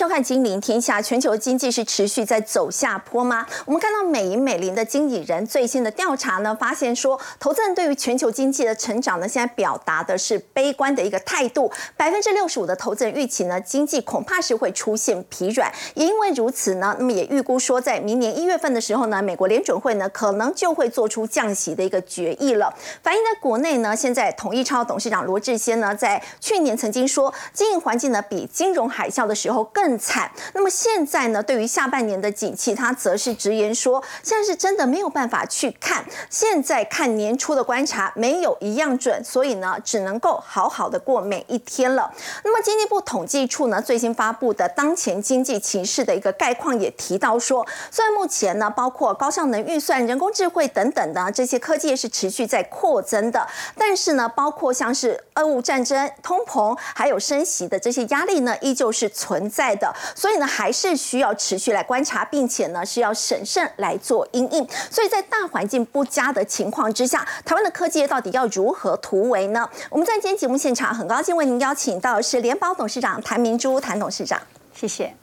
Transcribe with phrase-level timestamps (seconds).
[0.00, 0.98] 收看《金陵天下》。
[1.02, 3.46] 全球经济是持续在走下坡吗？
[3.66, 11.70] 我们看到美银美林的经理人最新的调查呢，发现说，投资人对于全球经济的成长呢，现在表达的是悲观的一个态度。
[11.98, 15.70] 百分之六十五的投资人预期呢，经济恐怕是会出现疲软。
[15.92, 22.74] 也因为如此呢，那么也预估说，在明年一月份的时候呢，美国联准会呢，可能就会做出降息的一个决议了。
[23.02, 30.30] 反映在国内呢，现在统一超董事长罗志先呢，在去年曾经说，经营环境呢，比金融海啸的时候更更惨。
[30.54, 42.08] 那么现在呢，对于下半年的景气，他则是直言说，现在是真的没有办法去看，现在看年初的观察没有一样准，所以呢，只能够好好的过每一天了。
[42.44, 53.44] 那么经济部统计处呢，最新发布的当前经济形势的一个概况也提到说，虽然目前呢，包括高效能运算、人工智慧等等的这些科技是持续在扩增的，
[53.76, 59.79] 但是呢，包括像是俄乌战争、通膨还有升息的这些压力呢，依旧是存在。
[60.14, 64.66] 所以呢，还是需要持续来观察，并且呢，是要审慎来做应应。
[64.90, 69.68] 所以在大环境不佳的情况之下，台湾的科技业到底要如何突围呢？
[69.88, 74.40] 我们在今天节目现场很高兴为您邀请到的是联保董事长谭明珠谭董事长，
[74.74, 75.14] 谢谢。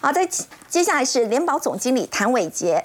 [0.00, 0.28] 好，在
[0.68, 2.84] 接下来是联保总经理谭伟杰，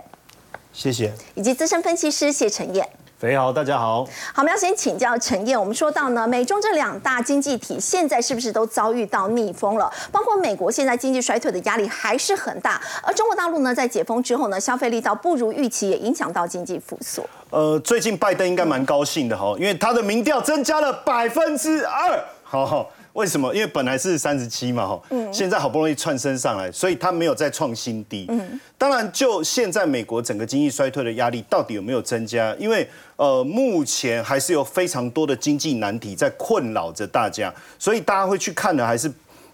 [0.71, 2.87] 谢谢，以及资深分析师谢承彦。
[3.25, 4.05] 肥好，大家好。
[4.05, 5.59] 好，我们要先请教陈燕。
[5.59, 9.91] 我们说到呢，美中这两大经济体现在是不是都遭遇到逆风了？
[10.11, 17.27] 包括美国现在经济衰退的压力还是很大，而中国大陆呢，在解封之后呢，消费力道不如预期，也影响到经济复苏。
[17.49, 22.23] 呃，最近拜登应该蛮高兴的哈，因为他的民调增加了百分之二。
[22.43, 22.91] 好。
[23.15, 23.53] 为什么？
[23.55, 28.25] 因为本来是三十七嘛，哈，现在好不容易窜升上来，所以它没有再创新低。
[28.27, 32.53] 嗯，当然，就现在美国整个经济衰退的压力到底有没有增加？
[32.59, 39.09] 因为呃，目前还是有非常多的经济难题在困扰着大家，所以大家会去看的还是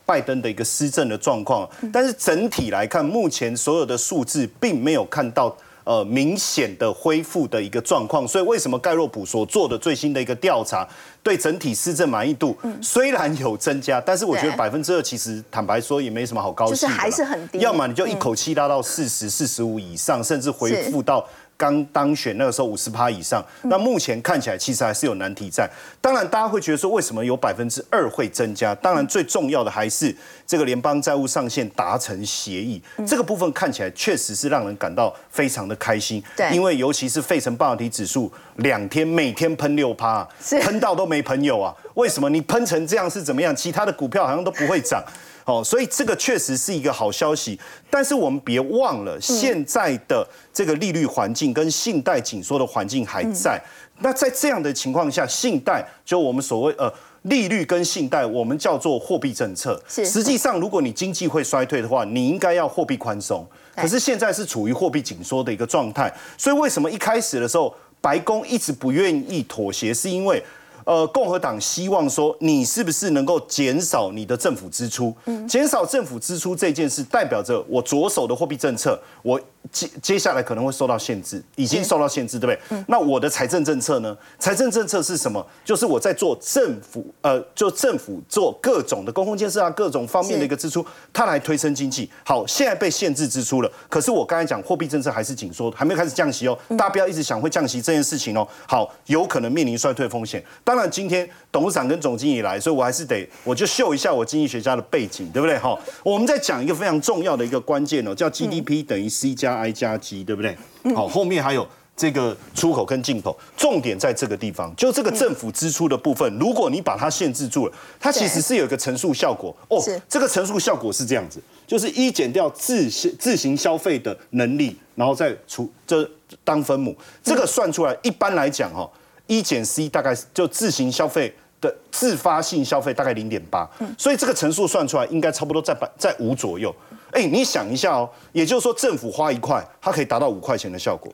[0.08, 1.70] 拜登的一个施政的状况。
[1.94, 5.56] 但是整体来看，目前所有的数字并没有看到。
[5.84, 10.88] 呃，明显的恢复的一个状况，所以为什么盖洛普所做的最新的一个调查，
[11.24, 17.60] 对整体施政满意度虽然有增加，但是我觉得百分之二其实坦白说也没什么好高兴的，就是还是很低。
[17.60, 21.28] 要么你就一口气拉到四十四十五以上，甚至恢复到。
[21.62, 25.70] 刚当选那个时候五十趴以上，那目前看起来其实还是有难题在。
[26.02, 28.74] 当然，大家会觉得说为什么有百分之二会增加？
[28.74, 30.16] 当然，最重要的还是
[30.48, 36.24] 这个联邦债务上限达成协议，这个部分看起来确实是让人感到非常的开心。
[36.36, 40.28] 对，因为尤其是费城半导体指数两天每天喷六趴，
[40.64, 41.76] 喷到都没朋友啊！
[41.94, 43.56] 为什么你喷成这样是怎么样？
[43.56, 45.04] 其他的股票好像都不会涨。
[45.46, 47.60] 哦，所以这个确实是一个好消息，
[47.90, 53.62] 但是我们别忘了，现在的这个利率环境跟信贷紧缩的环境还在。
[54.00, 56.92] 那在这样的情况下，信贷就我们所谓呃
[57.24, 59.82] 利率跟信贷，我们叫做货币政策。
[59.88, 63.46] 是，实际上如果你经济会衰退的话，你应该要货币宽松。
[63.76, 70.44] 可是现在是处于货币紧缩的一个状态，所以为什么一开始的时候白宫一直不愿意妥协，是因为。
[70.92, 75.16] 呃，共和党希望说，你是不是能够减少你的政府支出？
[75.26, 79.40] 嗯减少政府支出这件事，代表着我着手的货币政策，我。
[79.72, 82.84] 接接下来可能会受到限制，已经受到限制，对不对？
[82.88, 84.18] 那我的财政政策呢？
[84.40, 85.46] 财政政策是什么？
[85.64, 92.10] 就是我在做政府，呃，就政府做各种的公共建设啊，各种方面的一个支出，它来推升经济。
[92.26, 96.58] 好，现在被限制支出了，可是我刚才讲货币政策还是紧缩，还没有开始降息哦。
[96.70, 98.48] 大家不要一直想会降息这件事情哦。
[98.68, 100.44] 好，有可能面临衰退风险。
[100.64, 105.58] 当然，今天董事长跟总经理来，所以我还是得我就秀一下我经济学家的背景，对不对？
[105.60, 109.52] 哈，我们在讲一个非常重要的一个关键哦，叫 GDP 等于 C 加。
[109.52, 110.58] I 加 G 对不对？
[110.96, 119.78] 好，后面还有这个出口跟进口，重点在这个地方，就这个政府支出的部分，如果你把它限制住了，它其实是有一个乘数效果哦。
[120.08, 126.10] 这个乘数效果是这样子，就是一减掉自自行消费的能力，然后再除这
[126.44, 128.90] 当分母，这个算出来，一般来讲哈，
[129.28, 136.76] 一减 C 大概就自行消费的自发性消费大概零点八，所以这个乘数算出来应该差不多在百在五左右。
[137.12, 141.14] 哎，你想一下哦，也就是说，政府花一块，它可以达到五块钱的效果，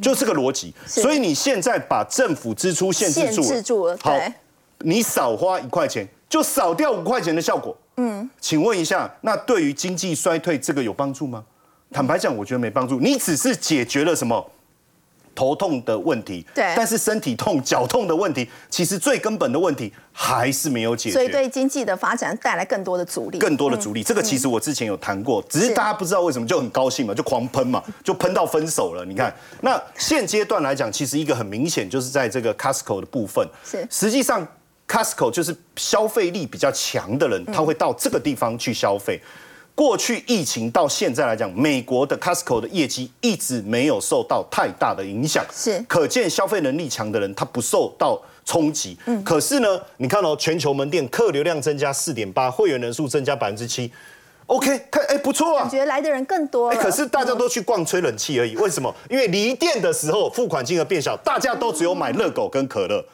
[0.00, 0.72] 就这个逻辑。
[0.86, 4.18] 所以你现在把政府支出限制住了，好，
[4.78, 7.76] 你少花一块钱，就少掉五块钱的效果。
[7.96, 11.44] 嗯，请问一下，那对于经济衰退这个有帮助吗？
[11.92, 12.98] 坦白讲，我觉得没帮助。
[13.00, 14.50] 你只是解决了什么？
[15.34, 24.02] 头痛的问题，对，但是身体痛、脚痛的问题，其实最根本的问题还是没有解决，所以对经济的发展带来更多的阻力，更多的阻力。
[24.02, 29.04] 这个其实我之前有谈过，只是大家不知道为什么就很高兴嘛，就狂喷嘛，就喷到分手了。
[29.04, 33.86] 你看，那现阶段来讲，其实一个很明显就是在这个 Costco 的部分，是。
[33.90, 34.46] 实际上
[34.86, 39.20] Costco 就是消费力比较强的人，他会到这个地方去消费。
[39.74, 48.96] 过去疫情到现在来讲，美国的 Costco 的业绩一直没有受到太大的影响，是可见消费能力强的人他不受到冲击。
[49.06, 53.90] 嗯，可是呢，你看哦，全球门店客流量增加四点八，会员人数增加百分之七
[54.46, 55.70] ，OK，看哎不错啊感。
[55.70, 56.76] 觉来的人更多了。
[56.76, 58.94] 哎，可是大家都去逛吹冷气而已，为什么？
[59.10, 63.04] 因为离店的时候付款金额变小，大家都只有买热狗跟可乐。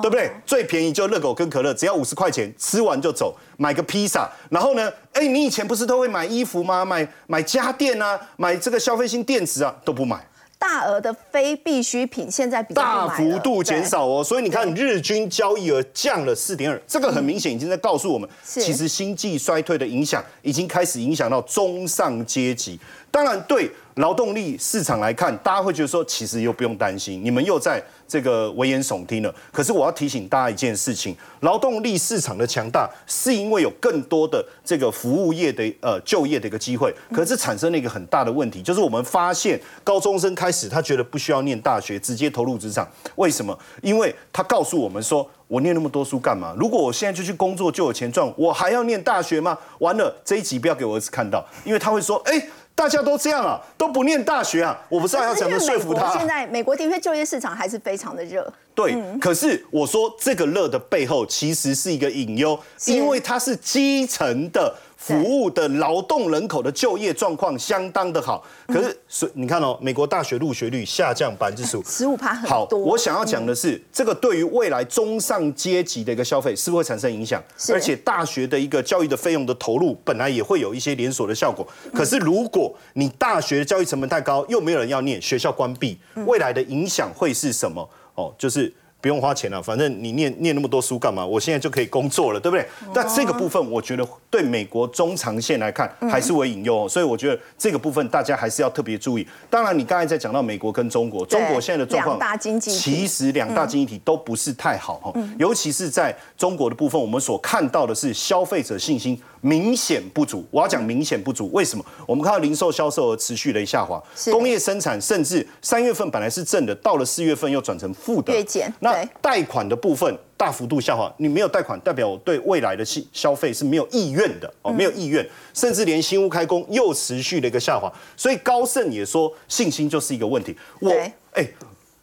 [0.00, 0.30] 对不对？
[0.46, 4.28] 最便宜就热狗跟可乐，只要五十块钱，吃完就走，买个披萨。
[4.50, 6.84] 然后呢，哎，你以前不是都会买衣服吗？
[6.84, 10.26] 买买家电啊，买这个消费性电子啊，都不买，
[10.58, 13.84] 大额的非必需品现在比较大幅度减。
[13.84, 14.24] 少哦。
[14.24, 22.80] 所以你看，日均交易额降了四点二，这个很明显已经在告诉我们，其实经济衰退的影响已经开始影响到中上阶级。
[23.10, 29.34] 当然，对劳动力市场来看，大家会觉得说，其实又不用担心，你们又在这个危言耸听了。
[29.52, 36.94] 可是我要提醒大家一件事情：劳动力市场的强大，是因为有更多的这个服务业的呃就业的一个机会。
[37.12, 42.88] 可是产生了一个很大的问题，就是我们发现高中生开始他觉得不需要念大学，直接投入职场。
[43.16, 43.58] 为什么？
[43.82, 45.28] 因为他告诉我们说。
[45.48, 46.54] 我念那么多书干嘛？
[46.58, 49.56] 如果我现在就去工作就有钱赚，我还要念大学吗？
[49.78, 52.48] 完了，这一集不要给我儿子看到，因为他会说：“哎、
[52.78, 68.44] 大家都这样啊，都不念大学啊。”我不知道要怎么说服他、现在美国的确就业市场还是非常的热，对，可是我说这个热的背后其实是一个隐忧，因为它是基层的服务的劳动人口的就业状况相当的好。
[68.66, 77.40] 可是，所你看哦，美国大学入学率下降百分之十五， 十五趴很好，我想要讲的是，这个对于未来中上阶级的一个消费是不是会产生影响？
[77.72, 81.66] 而且大学的一个教育的费用的投入本来也会有一些连锁的效果。
[81.94, 85.96] 可是如果你大学的教育成本太高，又没有人要念，学校关闭，
[86.26, 87.88] 未来的影响会是什么？
[88.16, 88.74] 哦，就是。
[89.00, 91.24] 不用花钱了，反正你念念那么多书干嘛？
[91.24, 92.66] 我现在就可以工作了，对不对？
[92.92, 99.26] 那这个部分，我觉得对美国中长线来看还是为隐忧哦，所以我觉得这个部分大家还是要特别注意。
[99.48, 110.46] 当然，你刚才在讲到美国跟中国，中国现在的状况，两大经济体其实两大经济体都不是太好哈，尤其是在中国的部分，我们所看到的是消费者信心明显不足。
[110.50, 111.84] 我要讲明显不足，为什么？
[112.06, 130.56] 我们看到零售销售额持续的下滑，工业生产甚至三月份本来是正的，到了四月份又转成负的，月减那对贷款的部分大幅度下滑，你没有贷款，代表我对未来的消消费是没有意愿的哦，没有意愿，甚至连新屋开工又持续的一个下滑，所以高盛也说信心就是一个问题。
[130.80, 131.48] 我对哎，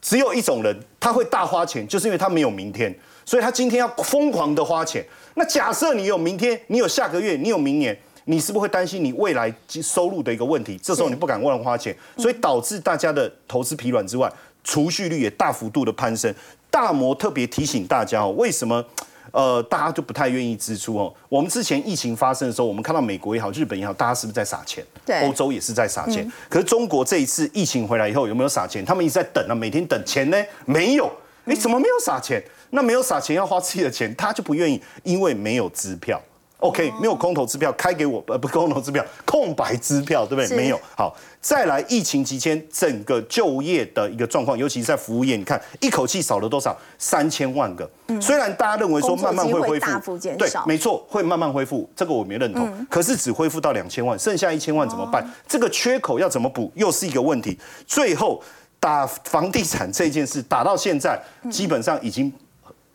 [0.00, 2.94] 只有一种人他会大花钱，就是因为他没有明天，
[3.26, 5.04] 所以他今天要疯狂的花钱。
[5.34, 7.94] 那假设你有明天，你有下个月，你有明年。
[8.28, 10.76] 你是不是会担心你未来收入的一个问题？
[10.82, 14.28] 这时候你不敢乱花钱，所以导致大家的投资疲软之外，
[14.64, 16.34] 储蓄率也大幅度的攀升。
[16.68, 18.84] 大摩特别提醒大家哦，为什么？
[19.30, 21.14] 呃，大家就不太愿意支出哦。
[21.28, 24.84] 我们之前疫情发生的时候，我们看到美国也好，日本也好，大家是不是在撒钱？
[25.04, 26.28] 对欧洲也是在撒钱。
[26.48, 28.84] 可是中国这一次疫情回来以后，有没有撒钱？
[28.84, 31.08] 他们一直在等啊，每天等钱呢，没有。
[31.44, 32.42] 你怎么没有撒钱？
[32.70, 36.20] 那没有撒钱要花自己的钱，他就不愿意，因为没有支票。
[36.58, 40.56] OK，没有空头支票开给我，呃，不空头支票，空白支票，对不是对？
[40.56, 40.80] 没有。
[40.96, 46.74] 好，再来疫情期间整个就业的一个状况，尤其是在服务业，你看一口气少了多少？
[46.98, 47.88] 三千万个。
[48.22, 52.86] 虽然大家认为说慢慢会恢复，对，没错，会慢慢恢复，这个我没认同。
[52.88, 55.30] 可是只恢复到两千万，剩下一千万怎么办？
[55.46, 57.58] 这个缺口要怎么补，又是一个问题。
[57.86, 58.42] 最后
[58.80, 62.32] 打房地产这件事打到现在，基本上已经。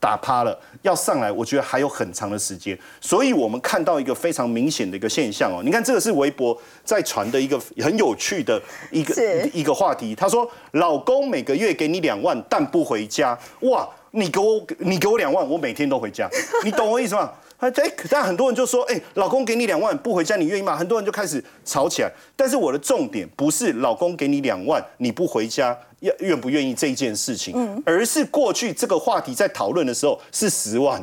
[0.01, 5.61] 打趴了，要上来，我觉得还有很长的时间，所以我们看到一个非常明显的一个现象哦。
[5.63, 10.15] 你看，这个是微博在传的一个很有趣的一个一个话题。
[10.15, 16.29] 他说：“老公每个月给你两万，但不回家。”哇，你给我你给我两万，我每天都回家，
[16.63, 17.31] 你懂我意思吗？
[17.57, 17.71] 哎，
[18.09, 22.11] 但很多人就说：“哎，老公给你两万不回家，你愿意吗？”很多人就开始吵起来。
[22.35, 30.99] 但是我的重点不是老公给你两万你不回家，愿愿不愿意这一件事情，而是过去这个话题在讨论的时候是十万，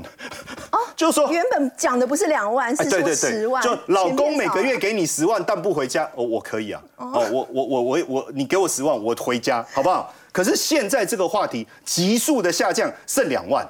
[0.73, 1.31] 哦， 就是说。
[1.31, 3.63] 原本讲的不是两万，是十万。
[3.63, 10.13] 就老公每个月给你十万，但不回家，哦，我可以啊，哦，我我我我我，你给我十万，我回家，好不好？
[10.39, 13.69] 可是现在这个话题急速的下降，剩两万，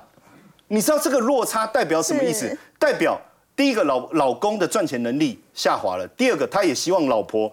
[0.66, 2.54] 你知道这个落差代表什么意思？
[2.78, 3.18] 代表
[3.56, 7.50] 第一个老老公的赚钱能力下滑了，第二个他也希望老婆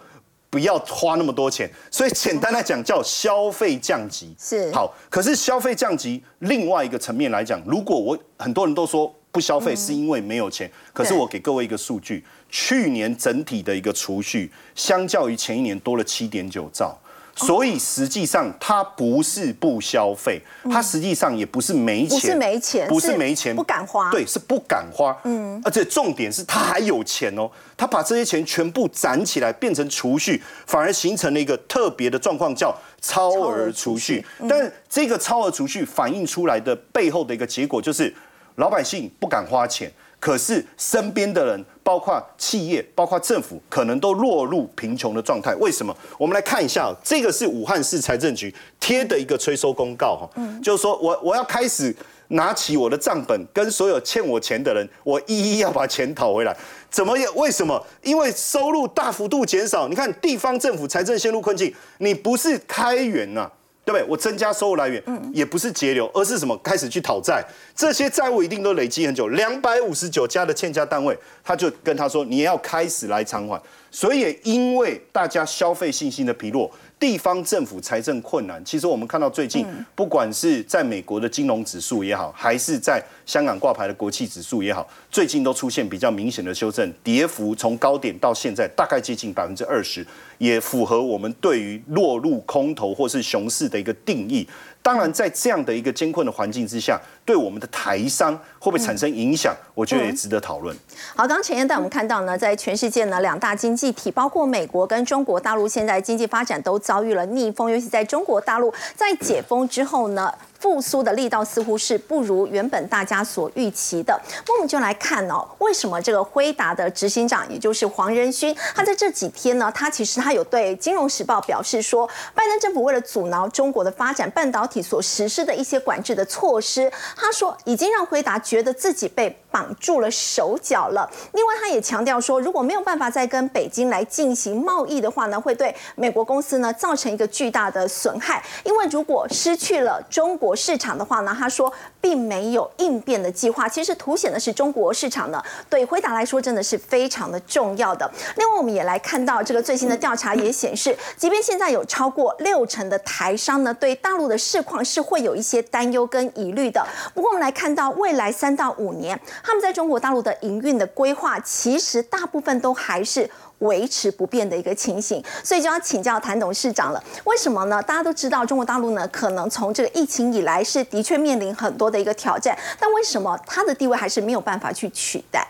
[0.50, 4.36] 不要花那么多钱，所以简单来讲叫消费降级。
[4.38, 16.93] 是好，可是消费降级另外一个层面来讲，如果我很多人都说不消费是因为没有钱，可是我给各位一个数据，去年整体的一个储蓄，相较于前一年多了七点九兆。
[17.36, 25.15] 所以实际上他不是不消费，他实际上也不是没钱，不是没钱，不是没钱，不敢花，对，是不敢花。
[25.25, 34.25] 嗯，而且重点是他还有钱哦，他把这些钱全部攒起来变成储蓄，反而形成了一个特别的状况，叫超额储蓄。
[34.48, 38.13] 但这个超额储蓄反映出来的背后的一个结果就是，
[38.56, 39.92] 老百姓不敢花钱。
[40.25, 45.53] 可是身边的人，包括企业、包括政府，可能都落入贫穷的状态。
[45.58, 45.96] 为什么？
[46.17, 50.27] 我们来看一下，这个是武汉市财政局贴的一个催收公告，哈，
[50.63, 51.96] 就是说我我要开始
[52.29, 56.58] 拿起我的账本，跟所有欠我钱的人，我一一要把钱讨回来。
[56.89, 57.29] 怎么也？
[57.36, 57.79] 为什么？
[58.01, 63.48] 因为收入大幅度减少，你看地方政府财政陷入困境，你不是开源呐？
[63.86, 64.04] 对不对？
[64.10, 65.01] 我增加收入来源，
[65.32, 66.58] 也不是节流，而是什么？
[66.63, 69.27] 开始去讨债，这些债务一定都累积很久。
[69.27, 73.62] 两百五十九家的欠家单位，他就跟他说：“你要开始来偿还。”
[73.92, 76.70] 所以也，因为大家消费信心的疲弱。
[76.98, 90.06] 地方政府财政困难，其实我们看到最近，不管是在美国的金融指数也好，还是在香港挂牌的国企指数也好，最近都出现比较明显的修正，跌幅从高点到现在大概接近百分之二十，
[90.38, 94.48] 也符合我们对于落入空头或是熊市的一个定义。
[94.86, 99.51] 当然，在这样的一个艰困的环境之下，对我们的台商会不会产生影响？
[99.74, 100.77] 我觉得也值得讨论。
[101.15, 110.32] 好，刚刚陈燕带我们看到呢，在全世界呢，两大经济体，包括美国跟中国大陆，现在经济发展都遭遇了逆风，尤其在中国大陆，在解封之后呢。
[110.65, 114.19] 复苏的力道似乎是不如原本大家所预期的。
[114.48, 131.09] 那我们就来看哦，为什么这个辉达的执行长，也就是黄仁勋，他在这几天呢，他其实他有对《金融时报》表示说，拜登政府为了阻挠中国的发展半导体所实施的一些管制的措施，他说已经让辉达觉得自己被绑住了手脚了。
[131.31, 140.53] 另外，他也强调说，如果没有办法再跟北京来进行贸易的话呢，会对美国公司呢造成一个巨大的损害，因为如果失去了中国。
[140.65, 141.71] 市场的话呢，他说
[142.01, 143.69] 并没有应变的计划。
[143.69, 148.09] 其实凸显的是中国市场呢，对回答来说真的是非常的重要的。
[148.38, 156.83] 另外，我们也来看到这个最新的调查也显示，即便现在有超过六成的台商呢，对大陆的市况是会有一些担忧跟疑虑的。
[157.13, 163.30] 不过，我们来看到未来三到五年，他们在中国大陆的营运的规划，其实大部分都还是。
[163.60, 167.02] 维持不变的一个情形，所以就要请教谭董事长了。
[167.24, 167.82] 为什么呢？
[167.82, 175.48] 大家都知道中国大陆呢，可能从这个疫情以来是的确面临很多的一个挑战，但为什么它的地位还是没有办法去取代？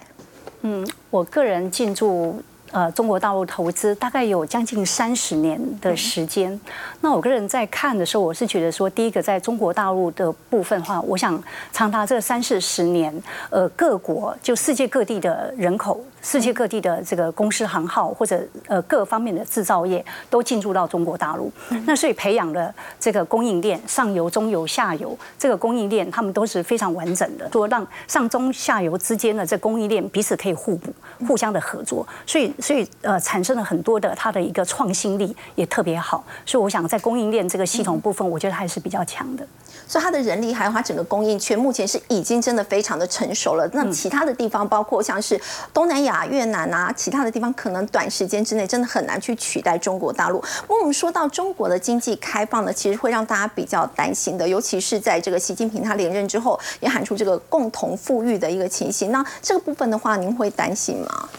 [0.61, 2.39] 嗯，我个人进驻。
[2.75, 6.59] 呃，中国大陆投资大概有将近三十年的时间。
[6.99, 11.41] 那我个人在看的时候，我是觉得说，第一个在中国大陆的部分的话，我想
[11.71, 16.03] 长达这三四十年，呃，各国就世界各地的人口。
[16.25, 21.51] 世界各地的这个公司行号或者呃各方面的制造业都进入到中国大陆，
[21.85, 30.91] 那所以培养了这个供应链上游、中游、下游这个供应链，他们都是非常完整的，说让上中下游之间的这供应链彼此可以互补、
[31.27, 39.45] 互相的合作，所以所以呃产生了很多的它的一个创新力也特别好，所以我想在供应链这个系统部分，我觉得还是比较强的。
[39.87, 43.69] 所以它的人力还有它整个供应圈，目前是已经真的非常的成熟了。
[43.73, 45.39] 那其他的地方，包括像是
[45.71, 50.41] 东南亚、啊越南啊，其他的地方，可能短时间之内真的很难去取代中国大陆。
[50.69, 59.11] 那我们说到中国的经济开放呢，其实会让大家比较担心的，尤其是在这个习近平他连任之后，也喊出这个共同富裕的一个情形。
[59.11, 61.29] 那这个部分的话，您会担心吗？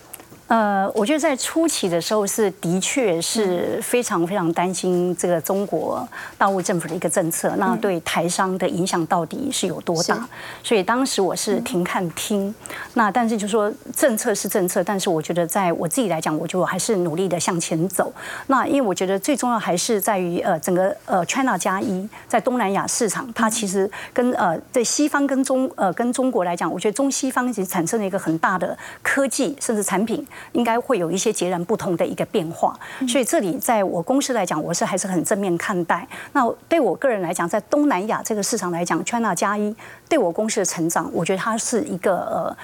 [0.49, 10.25] 呃，我觉得在初期的时候是的确是非常非常担心这个中国大陆政府的一个政策，那对台商的影响到底是有多大？
[10.63, 12.55] 所以当时我是停看听，
[12.95, 18.13] 那但是就说政策是政策，但是我觉得在我自己来讲，我就还是努力的向前走。
[18.47, 30.25] 那因为我觉得最重要还是在于呃整个呃 China 加一在东南亚市场，它其实跟呃在西方跟中呃跟中国来讲，我觉得中西方其实产生了一个很大的科技甚至产品。
[30.53, 32.79] 应该会有一些截然不同的一个变化，
[33.09, 36.07] 所以这里在我公司来讲，我是还是很正面看待。
[36.33, 39.75] 那对我个人来讲，在东南亚这个市场来讲，China 加一
[40.09, 42.57] 对我公司的成长，我觉得它是一个呃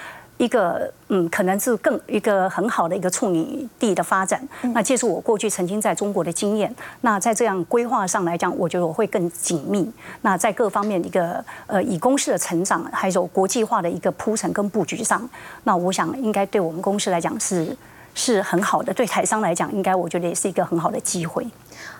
[0.43, 4.43] 一个嗯，可能是更一个很好的一个处女地的发展。
[4.75, 9.89] 那借助我过去曾经在中国的经验，那在这样规划上来讲，我觉得我会更紧密。
[10.23, 15.29] 那在各方面一个呃以公司的成长，还有国际化的一个铺陈跟布局上，
[15.63, 17.77] 那我想应该对我们公司来讲是。
[18.15, 21.47] 是很好的，对台商来讲，应该我觉得也是一个很好的机会。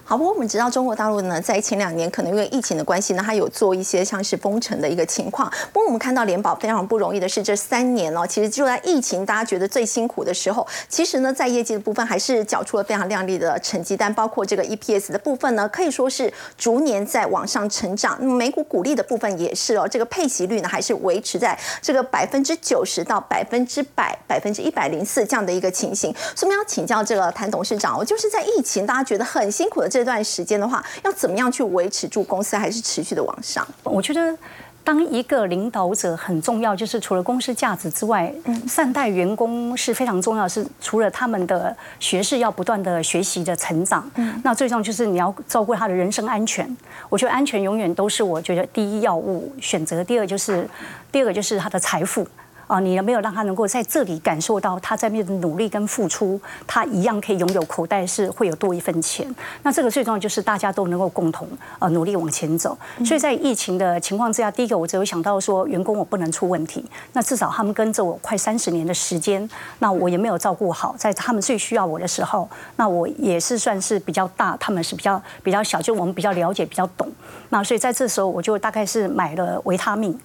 [0.05, 5.51] 好，不过我们知道中国大陆呢，在前两年可能因为疫情的关系呢，它有做一些像是封城的一个情况。
[5.73, 18.19] 不过我们看到联保非常不容易的是，这三年哦，其实就在疫情大家觉得最辛苦的时候，其实呢，在业绩的部分还是缴出了非常亮丽的成绩单，包括这个 EPS 的部分呢，可以说是逐年在往上成长。
[18.21, 26.13] 那么美股股利的部分也是哦，这个配息率呢，还是维持在这个百分之九十到百分之百、百分之一百零四这样的一个情形。
[26.35, 29.92] 所以我们要请教这个谭董事长，哦，就是在疫情大家觉得很辛苦的。
[29.93, 33.67] 这段时间的话，要怎么样去维持住公司，还是持续的往上？
[33.83, 34.35] 我觉得，
[34.83, 38.33] 当一个领导者很重要，就是除了公司价值之外，
[38.67, 40.49] 善待员工是非常重要。
[40.49, 44.11] 是除了他们的学识要不断的学习的成长，
[44.43, 46.75] 那最重要就是你要照顾他的人身安全。
[47.11, 50.03] 我觉得安全永远都是我觉得第一要务选择。
[50.03, 50.67] 第二就是，
[51.13, 52.27] 第二个就是他的财富。
[52.73, 59.29] 啊，你有没有让他能够在这里感受到他在面的努力跟付出，他一样可以拥有口袋是会有多一份钱。
[59.63, 61.47] 那这个最重要就是大家都能够共同
[61.81, 62.75] 呃努力往前走。
[63.05, 69.47] 所以在疫情的情况之下，第一个我只有想到说员工我不能出问题，那至少他们跟着我快三十年的时间，
[69.81, 77.07] 那我也没有照顾好，在他们最需要我的时候，那我也是算是比较大，他们是比较比较小，就我们比较了解比较懂。
[77.51, 80.19] 那所以在这时候我就大概是买了维他命。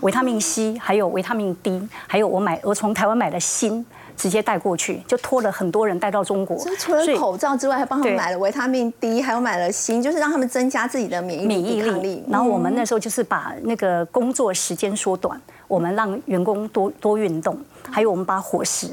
[0.00, 3.84] 维他命 C，还有维他命 D，还有我买我从台湾买的锌，
[4.16, 6.58] 直接带过去，就托了很多人带到中国。
[6.58, 12.24] 所以除了口罩之外，还帮他们买了维他命 D，还有买了锌，就是让他们增加自己的免疫免疫力。
[12.28, 17.56] 然后我们那时候就是把那个工作时间缩短，我们让员工多多运动，
[17.90, 18.88] 还有我们把伙食。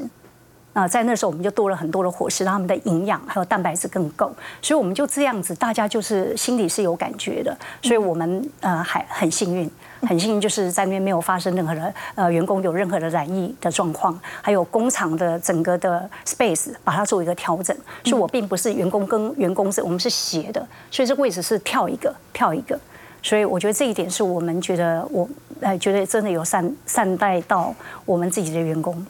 [0.72, 4.32] 啊，在那时候我们就多了很多的伙食，让他们的营养还有蛋白质更够，
[4.62, 9.68] 所以我们就这样子，大家就是心里是有感觉的，所以我们呃还很幸运，
[10.02, 22.78] 很幸运就是在那边没有发生任何的呃员工有任何的染疫的状况，还有工厂的整个的 space 把它做一个调整，是我并不是员工跟员工是我们是斜的，所以这位置是跳一个跳一个，
[23.22, 25.28] 所以我觉得这一点是我们觉得我
[25.60, 29.06] 呃觉得真的有善善待到我们自己的员工。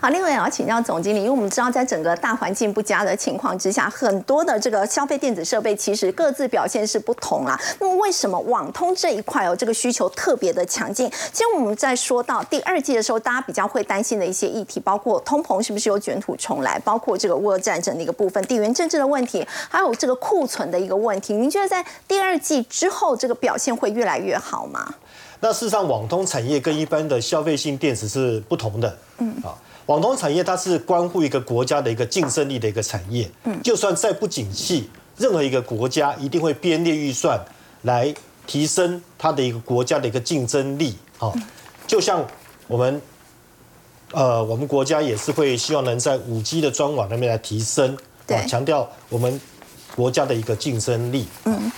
[0.00, 7.58] 好，另外也要请教总经理，因为我们知道，在整个大环境不佳的情况之下，很多的这个消费电子设备其实各自表现是不同啦。
[7.78, 11.10] 那么为什么网通这一块哦，这个需求特别的强劲？
[11.32, 21.34] 其实我们在说到第二季的时候，大家比较会担心的一些议题，包括通膨是不是有卷土重来，包括这个俄战争的一个部分，地缘政治的问题，还有这个库存的一个问题。
[21.34, 24.94] 您觉得在第二季之后，这个表现会越来越好吗？
[25.40, 28.96] 那事实上，网通产业跟一般的消费性电子是不同的。
[29.22, 29.54] 嗯啊，
[29.86, 33.30] 网通产业它是关乎一个国家的一个竞争力的一个产业。
[33.44, 37.38] 嗯，就算再不景气，任何一个国家一定会编列预算
[37.82, 38.12] 来
[38.46, 40.96] 提升它的一个国家的一个竞争力。
[41.18, 41.34] 好，
[41.86, 42.26] 就像
[42.66, 43.00] 我们
[44.12, 49.40] 呃，我们国家也是会希望能在五 G 的专网那边来提升，对，强调我们
[49.94, 51.26] 国家的一个竞争力。
[51.44, 51.70] 嗯。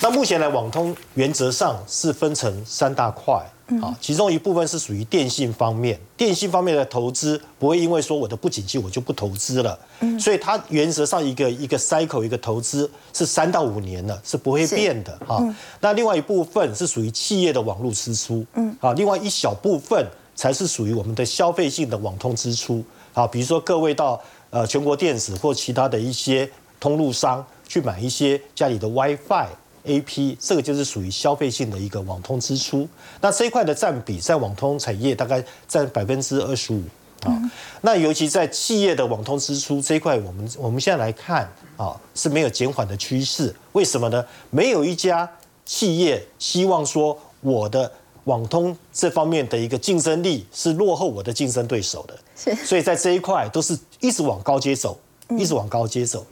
[0.00, 3.34] 那目前呢网通原则上是分成三大块，
[3.82, 10.18] 啊，其中一部分是属于电信方面，电信方面的投资不会因为说我的不景气我就不投资了，嗯。
[10.20, 15.12] 所以它原则上一个一个 cycle 一个投资是三到五年了，是不会变的。
[15.26, 15.42] 啊。
[15.80, 26.48] 那另外一部分是属于企业的网络支出，嗯，啊，另外一小部分才是属于我们的消费性的网通支出，啊，比如说各位到呃全国电子或其他的一些
[26.80, 29.48] 通路商去买一些家里的 WiFi。
[29.84, 32.86] A P 这个就是属于消费性的一个网通支出，
[33.22, 36.82] 那这一块的占比在网通产业大概占百分之二十五
[37.22, 37.50] 啊。
[37.80, 43.54] 那尤其在企业的网通支出这一块，我们我们现在来看啊是没有减缓的趋势。
[43.72, 44.22] 为什么呢？
[44.50, 45.30] 没有一家
[45.64, 47.90] 企业希望说我的
[48.24, 52.18] 网通这方面的一个竞争力是落后我的竞争对手的。
[52.36, 54.98] 是，所以在这一块都是一直往高阶走，
[55.30, 56.26] 一直往高阶走。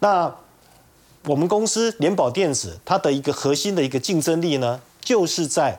[0.00, 0.34] 那
[1.26, 5.78] 我们公司联保电子，它的一个核心的一个竞争力呢，就是在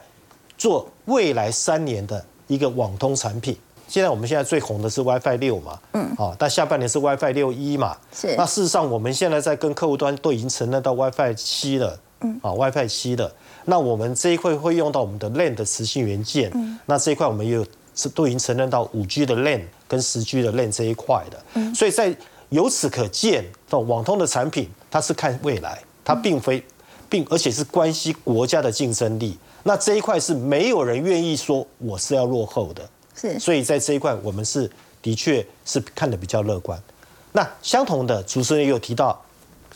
[0.57, 3.57] 做未来三年的一个网通产品。
[3.87, 8.35] 现在我们现在最红的是 WiFi 六嘛，嗯，啊，但下半年是 WiFi 六一嘛，是。
[8.37, 13.29] 那事实上，我们现在在跟客户端都已经承认到 WiFi 七了，嗯，啊，WiFi 七了。
[13.65, 22.15] 那我们这一块会用到我们的 LAN 的磁性元件，嗯，那这一块我们也有是都已经承认到五 G 的 LAN 跟十 G 的 LAN 这一块的，嗯，所以在
[22.51, 26.61] 由此可见，网通的产品它是看未来，它并非，
[27.09, 29.37] 并而且是关系国家的竞争力。
[29.63, 33.39] 那这一块是没有人愿意说我是要落后的，是。
[33.39, 34.69] 所以在这一块，我们是
[35.01, 36.77] 的确是看的比较乐观。
[37.31, 39.17] 那相同的，主持人也有提到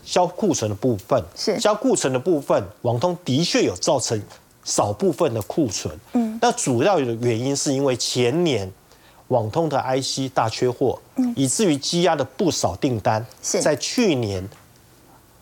[0.04, 4.22] 销库存的部分，是销库存的部分，网通的确有造成
[4.66, 5.98] 少部分的库存。
[6.12, 6.38] 嗯。
[6.42, 8.70] 那主要的原因是因为前年。
[9.30, 11.00] 网通的 IC 大缺货，
[11.36, 14.48] 以至于积压了不少订单，在去年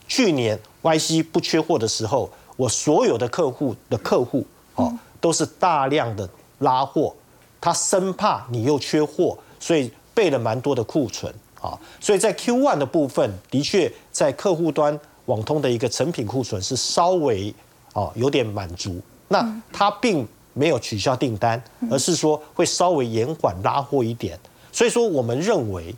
[0.08, 7.14] 去年 YC 不缺货的时候，我所有的客户的客户哦，都是大量的拉货，
[7.60, 11.78] 他生怕你又缺货，所以备了蛮多的库存啊。
[12.00, 17.54] 所以在 Q1 的部分，的确在客户端网通的一个成品库存是稍微
[17.94, 24.40] 哦有点满足，那它并没有取消订单，而是说会稍微延缓拉货一点。
[24.72, 25.94] 所以说，我们认为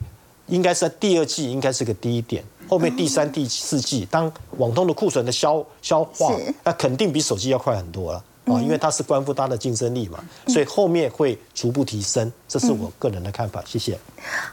[0.47, 8.23] 应该是在第二季应该是个低点，后面第三、第四季，当网通的库存的消消化，那肯定比手机要快很多了。
[8.45, 13.61] 啊，因为它是关乎它的竞争力嘛，所以后面会逐步提升，这是我个人的看法。
[13.65, 13.97] 谢谢。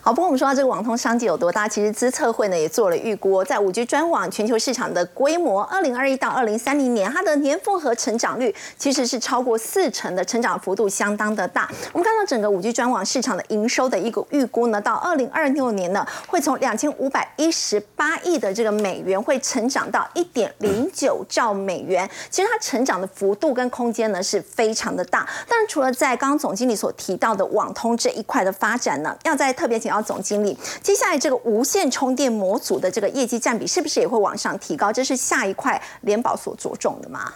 [0.01, 11.71] 好，不过我们说到这个网通商机有多大，其实资策会呢也做了预估，在五 G 专网全球市场的规模，二零二一到二零三零年，它的年复合成长率其实是超过四成的，成长幅度相当的大。
[11.93, 22.09] 我们看到整个五 G 专网市场的营收的一个预估呢，到二零二六年呢，会从两千五百一十八亿的这个美元，会成长到一点零九兆美元。
[22.31, 34.93] 其实它成长的幅度跟空间呢是非常的大，但是除了在刚刚总经理所提到的网通这一块的发展呢，要再特别请教总经理，接下来这个无线充电模组的这个业绩占比是不是也会往上提高？
[34.93, 37.33] 这是下一块联保所着重的吗？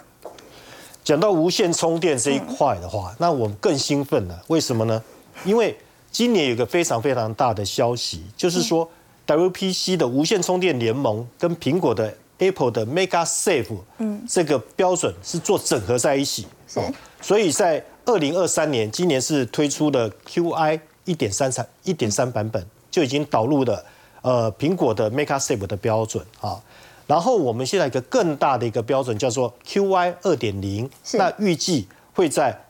[1.02, 4.38] 讲到无线充电这一块的话，那我们更兴奋了。
[4.48, 5.02] 为什么呢？
[5.44, 5.74] 因为
[6.10, 8.86] 今年有个非常非常大的消息，就是说
[9.26, 12.12] WPC 的无线充电联盟跟苹果的。
[12.38, 16.80] Apple 的 Mega Safe，嗯，这个标准是做整合在一起，是，
[17.20, 23.84] 所以在二零二三年，今年是推出的 QI 一点三三一点三版本，就已经导入了
[24.22, 26.60] 呃苹果的 Mega Safe 的标准啊。
[27.06, 32.64] 然后我们现在一个更大的一个标准叫做 QI 二点零，那预计会在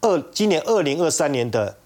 [0.00, 1.76] 二今年二零二三年的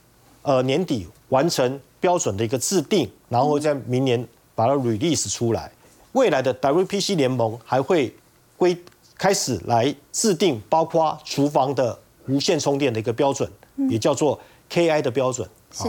[0.42, 5.72] 呃年底完成标准的一个制定，然后在明年把它 release 出来。
[6.12, 8.14] 未来的 WPC 联盟还会
[8.56, 8.76] 规
[9.16, 13.50] 开始来制定包括厨房的无线充电的一个标准，
[13.90, 14.38] 也叫做
[14.70, 15.48] KI 的标准。
[15.72, 15.84] 是。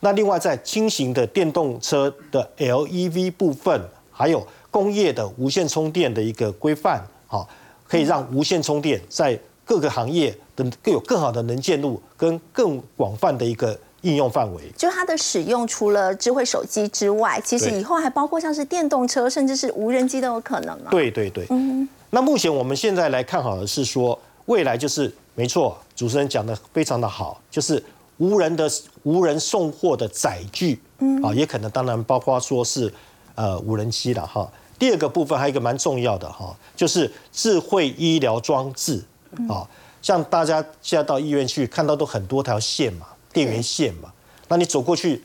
[0.00, 7.48] 那另外在轻型的电动车的 LEV 部分，还有工业的无线充电的一个规范，好，
[7.88, 13.78] 可以让无线充电在各个行业的更有更好的能见度跟更广泛的一个。
[14.04, 20.88] 应用范围，就它的使用，除了智慧手机之外，其实以后还包括像是电动车，甚至是无人机都有可能啊。
[20.90, 21.88] 对对对，嗯。
[22.10, 27.82] 那目前我们现在来看好的是说，未来就是没错，主持人讲的非常的好，就是
[28.18, 28.70] 无人的
[29.02, 32.92] 无人送货的载具，嗯啊，也可能当然包括说是
[33.34, 34.48] 呃无人机了哈。
[34.78, 39.02] 第二个部分还有一个蛮重要的哈，就是智慧医疗装置
[39.48, 39.66] 啊，
[40.02, 43.06] 像大家现在到医院去看到都很多条线嘛。
[43.34, 44.10] 电源线嘛，
[44.46, 45.22] 那你走过去，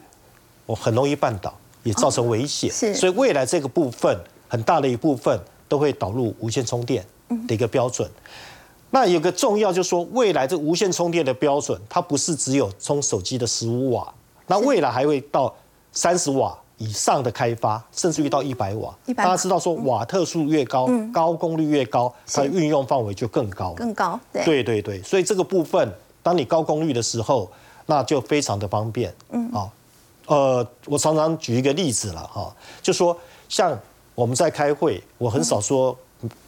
[0.66, 2.70] 我很容易绊倒，也造成危险。
[2.72, 7.06] 是，所以未来这个部分很大的一部分都会导入无线充电
[7.48, 8.10] 的一个标准。
[8.90, 14.12] 那有个重要就是说，未来这无线充电的标准，它不是只有充手机的十五瓦，
[14.48, 15.54] 那未来还会到
[15.92, 18.92] 三十瓦以上的开发，甚至于到一百瓦。
[19.16, 23.74] 大家知道说，瓦特数越高，高功率越高，它的运用范围就更高。
[23.74, 24.44] 更高，对。
[24.44, 25.88] 对对对，所以这个部分，
[26.24, 27.48] 当你高功率的时候。
[27.90, 29.68] 那就非常的方便，嗯，啊，
[30.28, 33.18] 呃，我常常举一个例子了，哈，就说
[33.50, 33.78] 像
[34.14, 35.98] 我们在开会，我很少说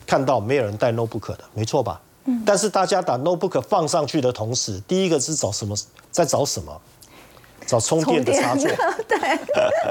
[0.06, 2.00] 看到没有人带 notebook 的，没错吧？
[2.26, 5.76] 嗯，但是大家把 notebook 放上去的同时，第一个是找什么？
[6.12, 6.80] 在找什么？
[7.66, 8.70] 找充电的插座，
[9.10, 9.18] 对，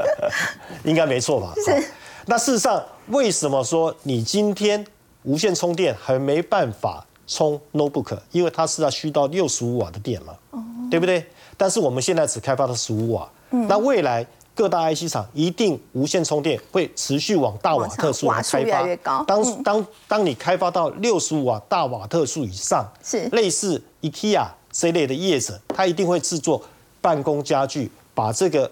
[0.85, 1.53] 应该没错吧？
[1.67, 1.85] 是。
[2.27, 4.87] 那事实上，为什么说你今天
[5.25, 8.17] 无线充电还没办法充 notebook？
[8.31, 11.27] 因为它是要需到六十五瓦的电嘛，哦，对不对？
[11.61, 19.23] 但是我们现在只开发到十五瓦，那未来各大 IC 厂一定无线充电会持续往大瓦特数来开发。
[19.25, 23.29] 当当当你开发到六十五瓦大瓦特数以上，是。
[23.33, 26.63] 类似 IKEA 这类的业者，他一定会制作
[27.03, 28.71] 办公家具，把这个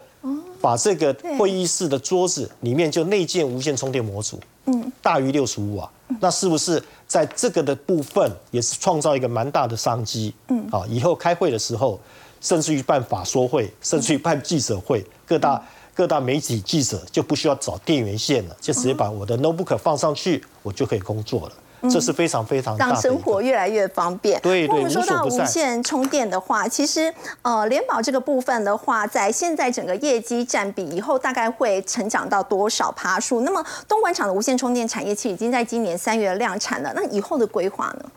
[0.59, 10.33] 把这个会议室的桌子里面就内建无线充电模组，嗯，大于六十五瓦，那是不是在这个的部分也是创造一个蛮大的商机？
[10.49, 12.01] 嗯，啊，以后开会的时候。
[12.41, 15.63] 甚至于办法说会，甚至于办记者会，各大
[15.95, 21.53] 各大媒体记者就不需要找电源线了，就直接把我的 notebook 放上去，我就可以工作了。
[21.89, 24.41] 这是非常非常让生活越来越方便。
[24.41, 33.43] 对对，我们说到无线充电的话，其实呃，联保这个部分的话，在现在整个业绩占比以后大概会成长到多少趴数？
[33.43, 38.11] 那么东莞厂的无线充电产业其实已经在今年三月量产了，那以后的规划呢？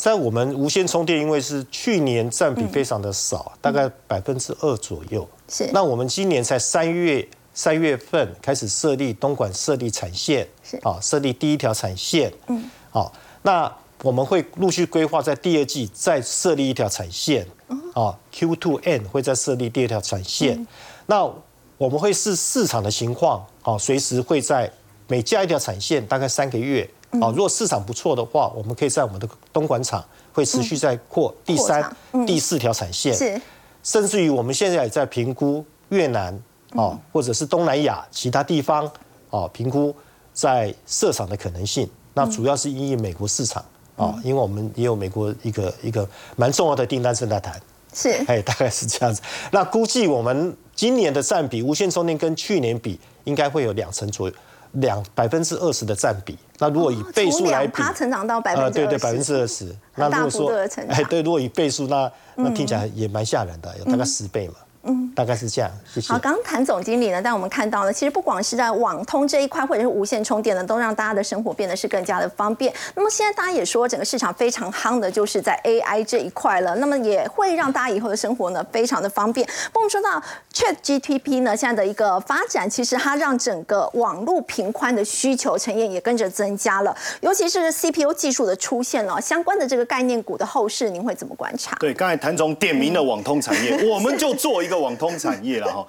[0.00, 5.28] 在我们无线充电，因为是去年占比非常的少，大概百分之二左右。
[5.46, 5.68] 是。
[5.74, 10.78] 那我们今年才三月三月份开始设立东莞设立产线，是。
[10.78, 13.70] 啊，设立第一条产线，嗯，好，那
[14.02, 17.46] 我们会陆续规划在第二季再设立一条产线，
[17.92, 20.66] 啊，Q two N 会再设立第二条产线，
[21.04, 21.30] 那
[21.76, 24.72] 我们会视市场的情况，啊，随时会在
[25.08, 31.96] 每加一条产线大概三个月，啊，如果市场不错的话，我们可以在我们的东莞厂会持续在扩第三、
[32.26, 33.40] 第四条产线，是。
[33.82, 36.38] 甚至于我们现在也在评估越南
[36.74, 38.88] 哦，或者是东南亚其他地方
[39.30, 39.94] 哦，评估
[40.32, 41.88] 在设厂的可能性。
[42.12, 43.64] 那主要是因应美国市场
[43.96, 47.60] 哦，因为我们也有美国一个一个蛮重要的订单正在谈，
[47.94, 48.10] 是。
[48.28, 49.22] 哎， 大概是这样子。
[49.50, 54.34] 那估计我们今年的占比，无线充电跟去年比，应该会有两成左右，
[54.72, 56.38] 两百分之二十的占比。
[56.58, 59.74] 那如果以倍数来比，它成长到百分之对对百分之二十。
[59.94, 60.52] 那如果说
[60.88, 64.54] 哎对，如果以倍数，那那听起来也蛮吓人的，有大概十倍嘛。
[64.58, 64.66] 嗯，
[65.14, 65.70] 大概是这样。
[65.92, 66.12] 谢谢。
[66.12, 72.72] 好，刚刚谭总经理呢，但我们看到呢，其实不管是在网通这一块，或者是无线充电呢，都让大家的生活变得是更加的方便。
[72.94, 76.74] 那么现在大家也说，整个市场非常夯的，就是在 AI 这一块了。
[76.76, 79.46] 那么也会让大家以后的生活呢，非常的方便。
[79.72, 80.22] 不过我们说到
[80.54, 86.96] ChatGPT 呢，现在的一个发展，其实它让整个网络频宽的需求呈现也跟着增加了。
[87.20, 91.76] 尤其是 CPU 技术的出现了，相关的这个概念股的后市，您会怎么观察？
[91.80, 95.86] 对，刚才谭总点名了网通产业， 我们就做一个网通产业了哈。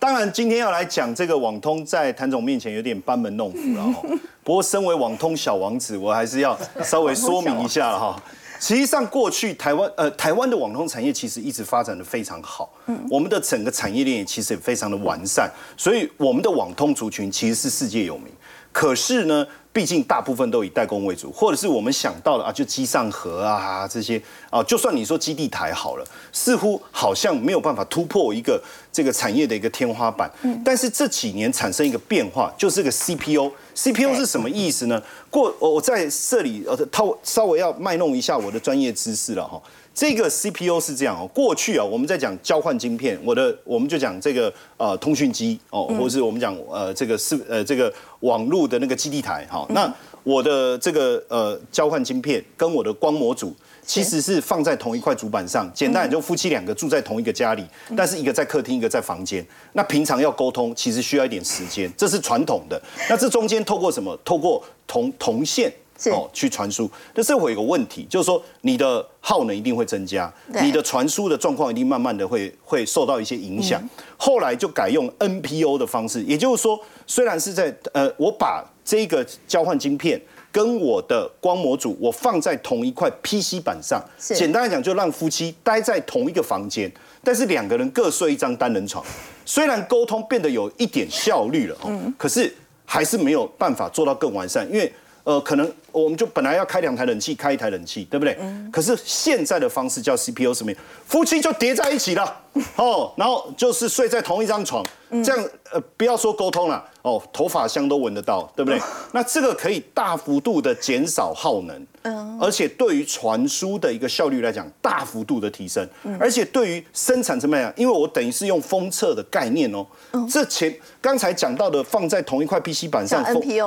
[0.00, 4.02] 当然，今天要来讲这个网通，在谭总面前有点班门弄斧了哈。
[4.42, 8.22] 不过，身为网通小王子，我还是要稍微说明一下了哈。
[8.58, 18.32] 实际上，过去台湾呃台湾的网通产业其实一直发展的非常好，嗯，我们的整个产业链其实也非常的完善，所以我们的网通族群其实是世界有名。
[18.72, 30.30] 可是呢，毕竟大部分都以代工为主，或者是我们想到的啊，就机上盒啊这些啊，就算你说基地台好了，似乎好像没有办法突破一个这个产业的一个天花板。
[30.42, 35.02] 嗯，但是这几年产生一个变化，就是个 CPU，CPU 是什么意思呢？
[35.30, 39.60] 过我我在这里呃，他稍微要卖弄一下我的专业知识了哈。
[39.94, 49.66] 这个 CPU 是这样哦，过去啊，我们在讲交换晶片，我的我们就讲这个呃通讯机哦，或是我们讲呃这个是呃这个网络的那个基地台哈。
[49.70, 59.44] 那我的这个呃交换晶片跟我的光模组其实是放在同一块主板上，简单就夫妻两个住在同一个家里，但是一个在客厅，一个在房间。
[59.74, 62.80] 那平常要沟通，其实需要一点时间，这是传统的。
[63.10, 64.18] 那这中间透过什么？
[64.24, 65.70] 透过铜铜线。
[66.10, 73.82] 哦，去传输，但是会有个问题，就是说你的耗能一定会增加，你的传输的状况一定慢慢的会会受到一些影响。
[74.16, 86.90] 后来就改用 NPO 的方式，也就是说，虽然是在呃，我把这个交换晶片跟我的光模组我放在同一块 PC 板上，简单来讲，就让夫妻待在同一个房间，
[87.24, 89.04] 但是两个人各睡一张单人床，
[89.44, 94.92] 虽然沟通变得有一点效率了，嗯，可是还是没有办法做到更完善，因为
[95.24, 95.70] 呃，可能。
[95.92, 98.34] 我们就本来要开两台冷气，开一台冷气，对不对？
[98.72, 100.72] 可是现在的方式叫 CPU 什么？
[101.06, 102.34] 夫妻就叠在一起了，
[102.76, 104.82] 哦，然后就是睡在同一张床，
[105.22, 108.80] 这样呃，不要说沟通了，哦，头发香都闻得到，对不对？
[109.12, 115.86] 那这个可以大幅度的减少耗能，嗯，而且对于传输的一个效率来讲，大幅度的提升，
[116.18, 117.72] 而且对于生产怎么样？
[117.76, 119.86] 因为我等于是用封测的概念哦，
[120.30, 123.24] 这前刚才讲到的放在同一块 PC 板上，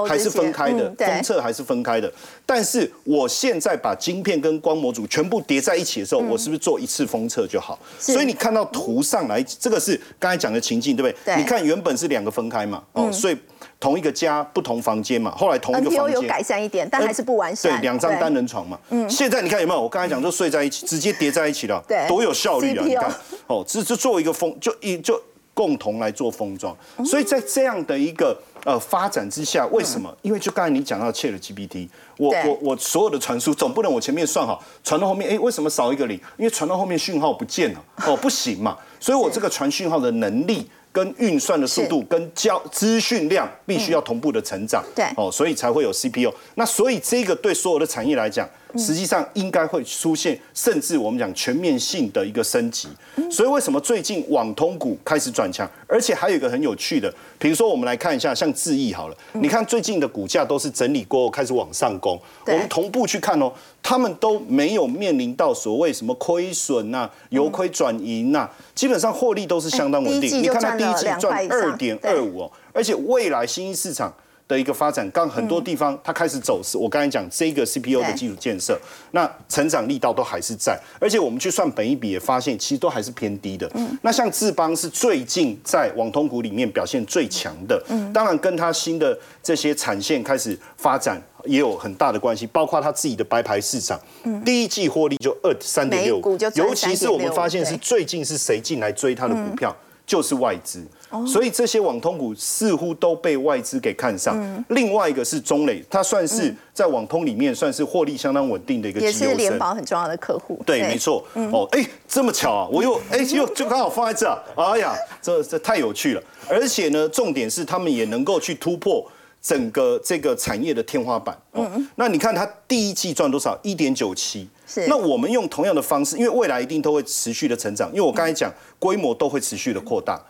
[0.08, 2.12] 还是分开的，封测还是分开的。
[2.45, 7.80] 但是我现在把晶片跟光模组全部叠在一起的时候，我是不是做一次封测就好？
[8.00, 11.36] 所以你看到图上来，这个是刚才讲的情境，对不对？
[11.38, 13.38] 你看原本是两个分开嘛，哦，所以
[13.86, 17.71] 同一个家不同房间嘛，后来同一个房间有改善一点，但还是不完善。
[17.71, 18.80] 对，两张单人床嘛。
[18.89, 19.08] 嗯。
[19.08, 19.80] 现在你看有没有？
[19.80, 22.84] 我刚才讲就睡在一起，直接叠在一起了，对，多有效率啊！
[22.84, 23.13] 你看，
[23.45, 25.21] 哦，这这做一个封，就一就
[25.54, 26.76] 共同来做封装。
[27.06, 30.12] 所以在这样的一个呃发展之下，为什么？
[30.24, 31.88] 因为就刚才你讲到切了 GPT。
[32.17, 36.19] 我我我所有的传输总不能我前面算好，传到后面，哎，为什么少一个零？
[36.38, 46.34] 因为传到后面讯号不见了，哦，不行嘛，所以我这个传讯号的能力跟运算的速度跟交资讯量必须要同步的成长，对，哦，所以才会有 CPU。
[46.53, 48.49] 那所以这个对所有的产业来讲。
[48.77, 52.88] 实际上应该会出现，甚至我们讲全面性的一个升级。
[53.31, 55.69] 所以为什么最近网通股开始转强？
[55.88, 62.19] 而且还有一个很有趣的，比如说我们来看一下，像智易好了，你看最近的股价都是整理过后开始往上攻。
[62.47, 70.41] 我们同步去看哦，他们都没有面临到所谓什么亏损呐、由亏转盈呐，基本上获利都是相当稳定。
[70.41, 74.13] 你看它第一季赚二点二五哦，而且未来新兴市场。
[74.47, 76.77] 的一个发展，刚很多地方它开始走势。
[76.77, 78.79] 我刚才讲这个 CPU 的基础建设，
[79.12, 83.69] 那成长力道都还是在，而且我们去算本一比也发现，其实都还是偏低的。
[84.03, 93.99] 那像智邦是最近在网通股里面表现最强的，当然跟它新的这些产线开始发展也有很大的关系，包括它自己的白牌市场，
[94.45, 96.21] 第一季获利就二三点六，
[96.53, 100.86] 尤其是我们发现是最近是谁进来追它的股票，就是外资。
[101.28, 104.65] 所以这些网通股似乎都被外资给看上。
[104.69, 110.60] 另外一个是中磊，它算是在网通里面算是获利相当稳定的一个，也是联保很重要的客户。
[110.65, 111.23] 对，没错。
[111.51, 112.67] 哦，哎，这么巧啊！
[112.71, 114.28] 我又哎又 就刚好放在这。
[114.56, 116.23] 哎呀，这这太有趣了。
[116.49, 119.06] 而且呢，重点是他们也能够去突破
[119.41, 121.38] 整个这个产业的天花板。
[121.54, 123.58] 嗯那你看它第一季赚多少？
[123.63, 124.47] 一点九七。
[124.67, 124.88] 是。
[124.88, 130.21] 那我们用同样的方式，因为未来一定都会持续的成长，因为我刚才讲规模都会持续的扩大。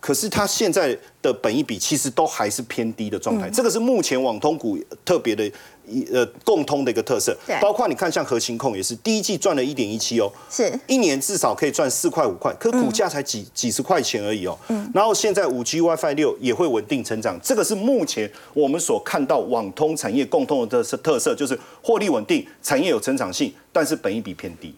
[0.00, 5.46] 可是它现在的本益比其实都还是偏低的状态，这个是目前网通股特别的
[5.86, 7.36] 一呃共通的一个特色。
[7.60, 14.58] 包括你看像核心控也是第一季赚了一点一七哦，是一年至少可以赚四块五块，可股价才几几十块钱而已哦。
[14.68, 14.90] 嗯。
[14.94, 24.74] 然后现在五 G WiFi 六也会稳定成长，这个是目前我们所看到网通产业共通的特色特色，就是获利稳定，产业有成长性，但是本益比偏低。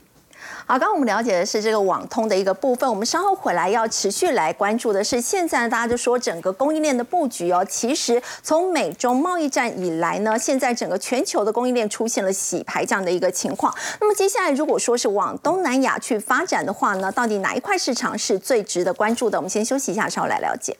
[0.72, 13.74] 好，刚刚我们了解的是这个网通的一个部分，我们稍后回来要持续来关注的是，现在大家就说整个供应链的布局哦，其实从美中贸易战以来呢，现在整个全球的供应链出现了洗牌这样的一个情况。
[14.00, 19.36] 那么接下来如果说是往东南亚去发展的话呢，到底哪一块市场是最值得关注的？
[19.36, 20.74] 我们先休息一下，稍后来了解。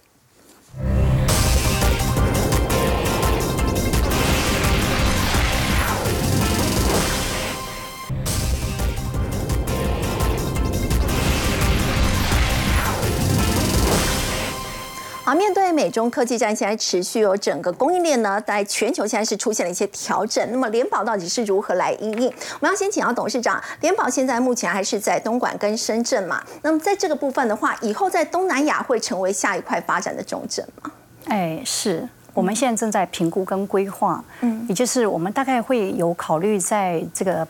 [15.72, 20.46] 美中科技战现在持续，有整个供应链呢，在全球现在是出现了一些调整。
[20.50, 22.28] 那么联保到底是如何来应应？
[22.28, 26.42] 我们要先请到董事长，联保现在目前还是在东莞跟深圳嘛？
[26.62, 30.90] 那么在这个部分的话，以后在东南亚会成为下一块发展的重镇吗？
[31.26, 37.46] 哎，是我们现在正在评估跟规划，嗯，也就是我们大概会有考虑在这个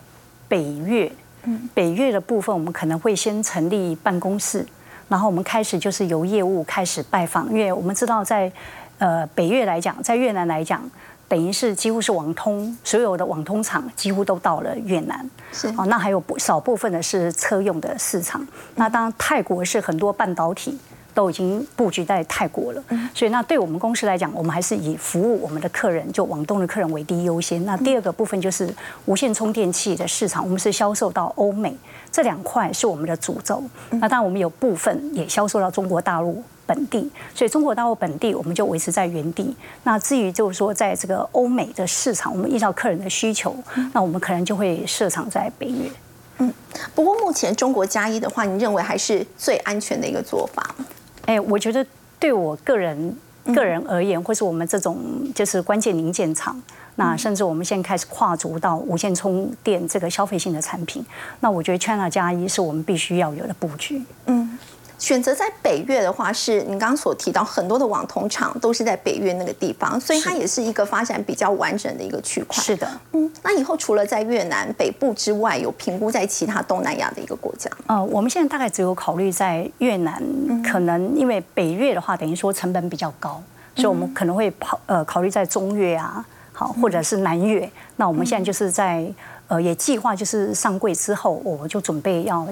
[0.48, 1.10] 北越，
[1.44, 4.66] 嗯，北越的部分，我们可能会先成立办公室。
[5.12, 8.50] 然后我们开始就是由业务开始拜访，因为我们知道在
[8.96, 10.90] 呃北越来讲，在越南来讲，
[11.28, 15.30] 等于是几乎是网通，所有的网通厂几乎都到了越南。
[15.52, 18.40] 是哦，那还有不少部分的是车用的市场。
[18.76, 20.78] 那当然泰国是很多半导体。
[21.14, 22.82] 都已经布局在泰国了，
[23.14, 27.64] 所以那对我们公司来讲，我们还是以服务我们的客人，就往东的客人为第一优先。
[27.64, 28.74] 那第二个部分就是
[29.06, 31.76] 无线充电器的市场，我们是销售到欧美，
[32.10, 33.62] 这两块是我们的主轴。
[33.90, 39.54] 那当然我们有部分也销售到中国大陆本地，所以中国大陆本地我们就维持在原地。
[39.84, 43.54] 那至于就是说在这个欧美的市场，我们依照客人的需求，
[43.92, 45.90] 那我们可能就会设厂在北约。
[46.38, 46.52] 嗯，
[46.94, 50.84] 不过目前中国加一的话，你认为还是最安全的一个做法吗？
[51.26, 51.84] 哎，我觉得
[52.18, 53.16] 对我个人
[53.54, 54.98] 个人而言，或是我们这种
[55.34, 56.60] 就是关键零件厂，
[56.96, 61.04] 那甚至我们现在开始跨足到无线充电这个消费性的产品，
[61.40, 64.02] 那我觉得 China 加一是我们必须要有的布局。
[64.26, 64.58] 嗯。
[65.02, 72.62] 选择在北越的话，是你刚刚所提到很多的网通厂都是在北越那个地方，所以它也是一个发展比较完整的一个区块。
[72.62, 77.68] 是的，嗯，那以后除了在越南北部之外，有评估在其他东南亚的一个国家？
[77.88, 80.22] 呃，我们现在大概只有考虑在越南，
[80.62, 83.42] 可能因为北越的话，等于说成本比较高，
[83.74, 87.68] 所以我们可能会跑呃考虑在中越啊，好，或者是南越。
[87.96, 89.04] 那我们现在就是在
[89.52, 92.48] 呃也计划就是上柜之后，我就准备要。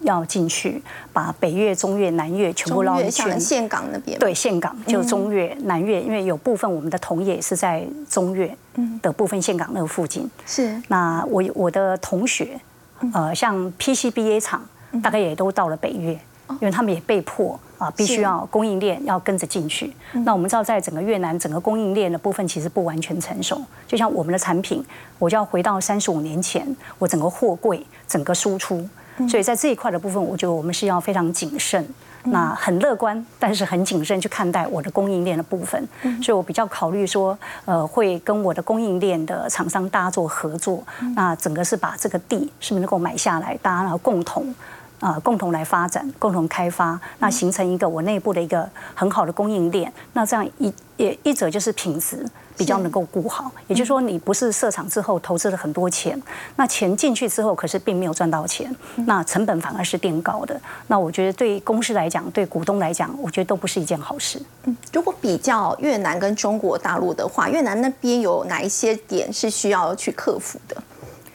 [0.00, 0.82] 要进去，
[1.14, 3.40] 把北越、中越、南越全部捞一圈。
[3.40, 4.18] 岘港那边。
[4.18, 8.54] 对，岘港就中越、南越，因为有部分我们的同业是在中越
[9.00, 10.30] 的部分岘港那个附近。
[10.44, 10.78] 是。
[10.88, 12.60] 那我我的同学，
[13.14, 14.62] 呃，像 PCBA 厂，
[15.02, 16.12] 大概也都到了北越，
[16.50, 19.92] 因为他们也被迫啊，必须要供应链要跟着进去。
[20.24, 24.84] 那我们知道，在整个越南整个供应链的部分其实不完全成熟，就像我们的产品，
[25.18, 26.66] 我就要回到三十五年前，
[26.98, 28.88] 我整个货柜整个输出。
[29.28, 31.86] 所以在这一块的部分，我觉得我们是要非常谨慎，
[32.24, 35.88] 那很乐观，但是很谨慎去看待我的供应链的部分。
[36.20, 40.82] 所以我比较考虑说，呃，会跟我的供应链的厂商大家做合作。
[41.14, 44.52] 那整个是把这个地是不是能够买下来，大家共同
[45.04, 49.92] 呃共同来发展、共同开发，那形成一个我内部的一个很好的供应链。
[50.14, 52.26] 那这样一也一者就是品质。
[52.56, 56.16] 比较能够顾好，也就是说，你不是设厂之后投资了很多钱，
[56.54, 58.72] 那钱进去之后，可是并没有赚到钱，
[59.06, 60.54] 那成本反而是垫高的。
[60.86, 64.40] 那我觉得对公司来讲，对股东来讲，我觉得都不是一件好事。
[64.66, 70.82] 嗯，如果比较越南跟中国大陆的话，越南那边有哪一些点是需要去克服的？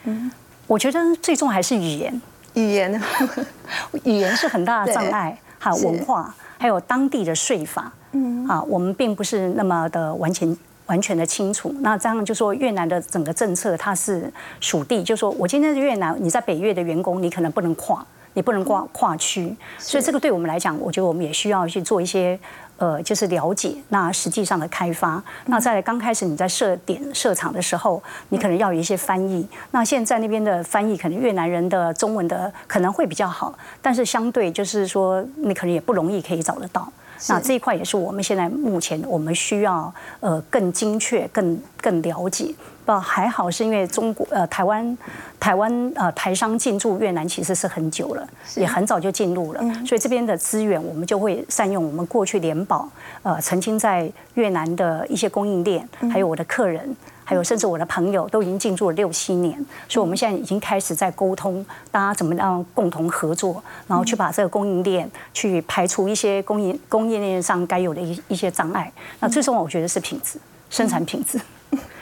[0.05, 0.31] 嗯，
[0.67, 2.21] 我觉得最终还是语言，
[2.53, 3.01] 语言，
[4.03, 7.91] 语言是很大的障碍，还有文化，还有当地的税法。
[8.11, 10.57] 嗯，啊，我们并不是那么的完全。
[10.89, 18.03] 完全的清楚，那这样就说越南的整个政策它是属地，就说我今天是越南，你在北越的员工，你可能不能跨，
[18.39, 22.39] 你不能跨跨区，所以这个对我们来讲，我觉得我们也需要去做一些
[22.77, 25.21] 呃，就是了解那实际上的开发。
[25.47, 29.45] 那在刚开始你在设点设厂的时候，你可能要有一些翻译。
[29.71, 36.89] 那现在那边的翻译可能越南人的中文的可能会比较好，但是相对就是说你可能也不容易可以找得到。
[37.27, 42.53] 那这一块也是我们现在目前我们需要呃更精确、更更了解。
[42.85, 44.97] 不还好是因为中国呃台湾
[45.39, 52.89] 台湾呃台商进驻越南其实是很久了，也很早就进入了，所以这边的资源我们就会善用我们过去联保
[53.21, 56.95] 呃曾经在越南的一些供应链，还有我的客人。
[57.29, 59.53] 还有，甚至我的朋友都已经进驻了六七年，
[59.87, 68.91] 所以我们现在已经开始在沟通，大家怎么样共同合作，然后去把这个供应链去排除一些供应供应链上该有的一一些障碍。
[69.19, 70.39] 那最终我觉得是品质、
[70.71, 71.39] 生产品质、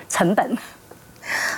[0.08, 0.58] 成本。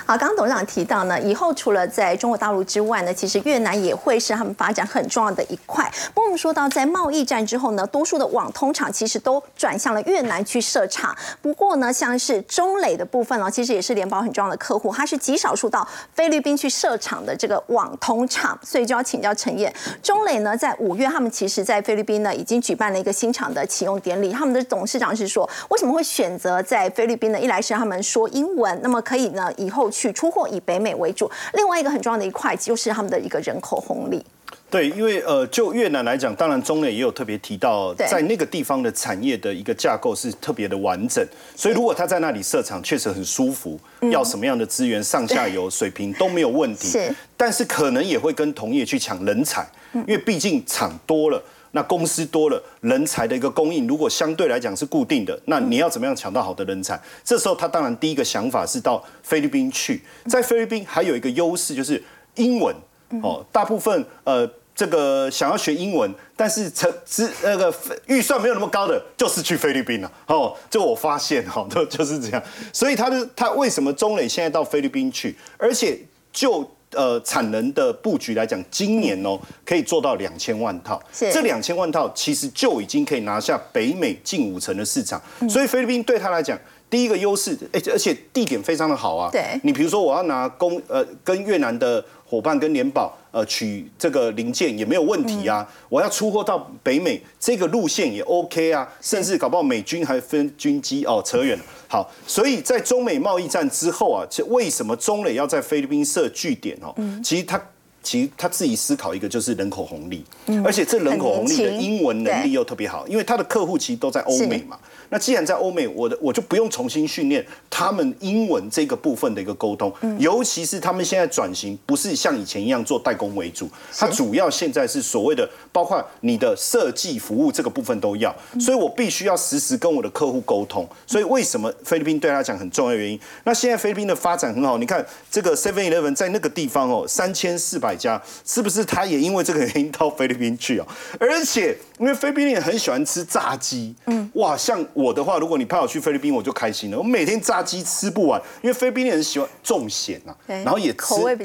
[0.06, 5.90] 好，刚刚董事长提到呢，以后除了在中国大陆之外呢，其实越南也会是他们发展很重要的一块。
[6.14, 11.16] 不过我们说到在贸易战之后呢，多数的网通厂其实都转向了越南去设厂。
[11.40, 18.58] 不过呢，像是中磊的部分呢，其实也是联保很重要的客户，它是极少数到菲律宾去设厂的这个网通厂。
[18.62, 24.32] 所以就要请教陈燕，中磊呢在五月，他们其实在菲律宾呢已经举办了一个新厂的启用典礼。
[24.32, 27.38] 他们的董事长是说，为什么会选择在菲律宾呢？
[27.38, 29.90] 一来是他们说英文，那么可以呢以后。
[29.90, 34.24] 去出货以北美为主，另外一个很重要的一块就是他们的一个人口红利。
[34.70, 43.78] 对，因为呃，就越南来讲，当然中磊也有特别提到，在那个地方的产业的一个架构是特别的完整，所以如果他在那里设厂，确实很舒服，
[44.10, 46.88] 要什么样的资源，上下游水平都没有问题。
[46.88, 51.42] 是，但是可能也会跟同业去抢人才，因为毕竟厂多了。
[51.72, 57.00] 那公司多了，人才的一个供应如果相对来讲是固定的，那你要怎么样抢到好的人才？
[57.24, 62.02] 这时候他当然第一个想法是到菲律宾去，在菲律宾还有一个优势就是
[62.34, 62.74] 英文
[63.22, 67.72] 哦，大部分呃这个想要学英文，但是成资那个
[68.06, 70.56] 预算没有那么高的，就是去菲律宾了哦。
[70.68, 72.42] 这我发现哈，都就是这样，
[72.72, 75.98] 所以他就他为什么中磊现在到菲律宾去，而且
[76.32, 76.68] 就。
[76.92, 81.00] 呃，产能的布局来讲，今年哦可以做到两千万套。
[81.12, 85.20] 这两千万套其实就已经可以拿下北美近五成的市场。
[85.48, 89.30] 所以菲律宾对他来讲，第一个优势，而且而且地点非常的好啊。
[89.30, 92.04] 对，你比如说我要拿公呃跟越南的。
[92.30, 101.64] 伙伴跟联保呃取这个零件也没有问题啊，我要出货到北美这个路线也 OK 啊，甚至搞不好美军还分军机哦，扯远了。
[101.88, 106.94] 好，所以在中美贸易战之后啊，为什么中磊要在菲律宾设据点哦？
[107.22, 107.60] 其实他
[108.02, 110.24] 其实他自己思考一个就是人口红利，
[110.64, 114.78] 而且这人口红利的英文能力又特别好，因为他的客户其实都在欧美嘛。
[115.10, 130.88] 那既然在欧美，我的我就不用重新训练他们英文这个部分的一个沟通，尤其是他们现在转型不是像以前一样做代工为主，它主要现在是所谓的包括你的设计服务这个部分都要，所以我必须要实时跟我的客户沟通。
[131.06, 133.18] 所以为什么菲律宾对他讲很重要的原因？
[133.42, 140.86] 那现在菲律宾的发展很好，你看这个 Seven Eleven 在那个地方哦，三千四百家，是不是他也因为这个原因到菲律宾去哦？
[141.18, 144.80] 而且因为菲律宾人很喜欢吃炸鸡，嗯，哇，像。
[145.00, 146.98] 我的话，如果你派我去菲律宾，我就开心了。
[146.98, 150.96] 我每天炸鸡吃不完，因为菲律宾人喜欢重咸呐，然后也吃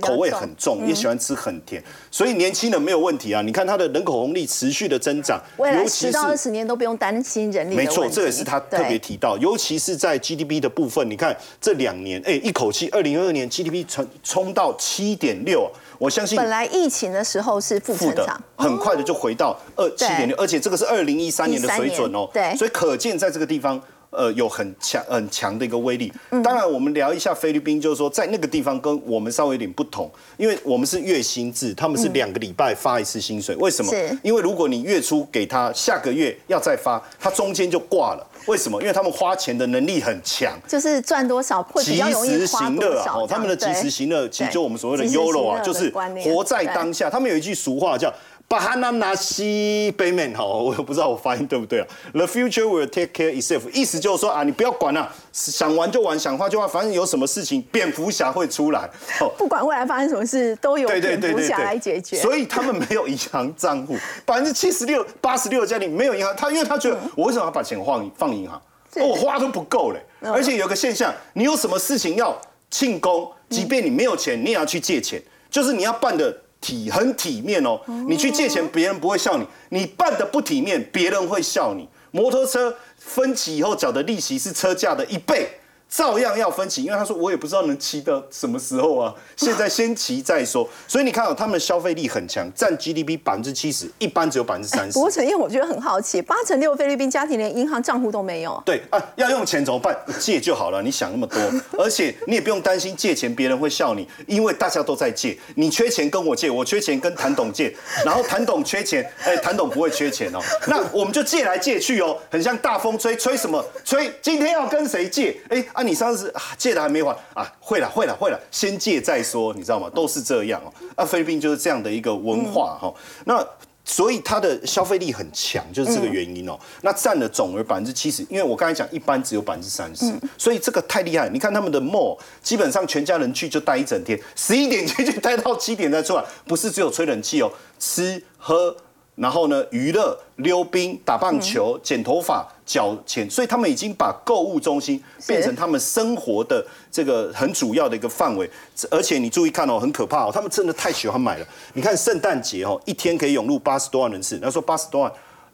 [0.01, 1.82] 口味很重，也喜欢吃很甜，
[2.12, 3.41] 所以年轻人没有问题啊。
[3.41, 7.76] 你看他的人口红利持续的增长，未来十到二十年都不用担心人力。
[7.76, 11.10] 没错，这也是他特别提到，尤其是在 GDP 的部分。
[11.10, 15.72] 你看这两年，哎，一口气，二零二二年 GDP 冲冲到七点六。
[15.97, 22.29] 我相信本来疫情的时候是负增长，很快的就回到二七点六，而且这个是二零一三年的水准哦。
[22.33, 23.81] 对，所以可见在这个地方，
[24.16, 26.11] 呃，有很强很强的一个威力。
[26.43, 33.55] 当然，我们聊一下菲律宾，就是说在那个地方跟我们稍微有点不同，因为我们是月薪制，他们是两个礼拜发一次薪水。
[33.57, 33.91] 为什么？
[34.24, 38.28] 因为如果你月初给他，下个月要再发，他中间就挂了。
[38.47, 38.82] 为什么？
[38.82, 43.24] 因为他们花钱的能力很强，就是赚多少会比较容易花多少。
[43.24, 45.91] 哦，他们的及时行乐，其实就我们所谓的 “yolo” 啊，就是
[46.24, 47.09] 活在当下。
[47.09, 48.13] 他们有一句俗话叫。
[48.47, 51.87] 巴哈纳纳西北面哈，我也不知道我发音对不对啊。
[52.13, 58.87] The future will take care itself，意思就是说啊，你不要管了，想玩就玩，想花就花，反正有什么事情，蝙蝠侠会出来。
[59.35, 62.17] 不管未来发生什么事，都有蝙蝠侠来解决。
[62.17, 68.61] 所以他们没有银行账户，百分之七十六、八十六的家庭没有银行，他因为他觉得我为什么要把钱放放银行？
[68.97, 69.99] 我花都不够嘞。
[70.21, 72.39] 而且有个现象，你有什么事情要
[72.69, 75.19] 庆功，即便你没有钱，你也要去借钱，
[75.49, 76.41] 就是你要办的。
[76.62, 77.80] 体很体面哦，
[78.10, 81.88] 你去借钱，别人不会笑你；你办的不体面，别人会笑你。
[82.12, 85.49] 摩托车分期以后缴的利息是车价的一倍。
[85.95, 90.67] 照样要分期，因为他说我也不知道能骑到什么时候啊， 现在先骑再说。
[90.89, 94.91] 所以你看哦他们消费力很强，占 GDP 百分之七十，一般只有百分之三十。
[94.91, 98.61] 不过陈燕，我觉得很好奇，八成六菲律宾家庭连银行账户都没有。
[98.65, 99.95] 对啊，要用钱怎么办？
[100.19, 101.39] 借就好了，你想那么多，
[101.81, 105.37] 而且你也不用担心借钱别人会笑你，因为大家都在借。
[105.55, 107.73] 你缺钱跟我借，我缺钱跟谭董借，
[108.03, 110.39] 然后谭董缺钱，哎，谭董不会缺钱哦。
[110.67, 113.63] 那我们就借来借去哦，很像大风吹，吹什么？
[113.85, 115.39] 吹今天要跟谁借？
[115.47, 115.65] 哎。
[115.71, 117.51] 啊，你上次啊借的还没还啊？
[117.59, 119.89] 会了，会了，会了，先借再说，你知道吗？
[119.93, 120.73] 都是这样哦。
[120.95, 122.93] 啊，菲律宾就是这样的一个文化哈。
[123.25, 123.45] 那
[123.88, 126.57] 所以它的消费力很强，就是这个原因哦。
[126.81, 131.29] 那占了总额百分之七十，因为我刚才讲一般只有百分之三十，所以这个太厉害。
[131.29, 138.75] 你看他们的 mall，基本上全家人去就待一整天，十一点进去待到七点再出来，不是只有吹冷气哦，吃喝。
[139.15, 148.49] 然后呢，娱乐、溜冰、打棒球、剪头发、缴钱，所以他们已经把购物中心变成他们生活的这个很主要的一个范围。
[148.89, 151.47] 而且你注意看哦，很可怕哦，他们真的太喜欢买了。
[151.74, 154.39] 你看圣诞节哦，一天可以涌入八十多万人次。
[154.41, 155.11] 那说八十多万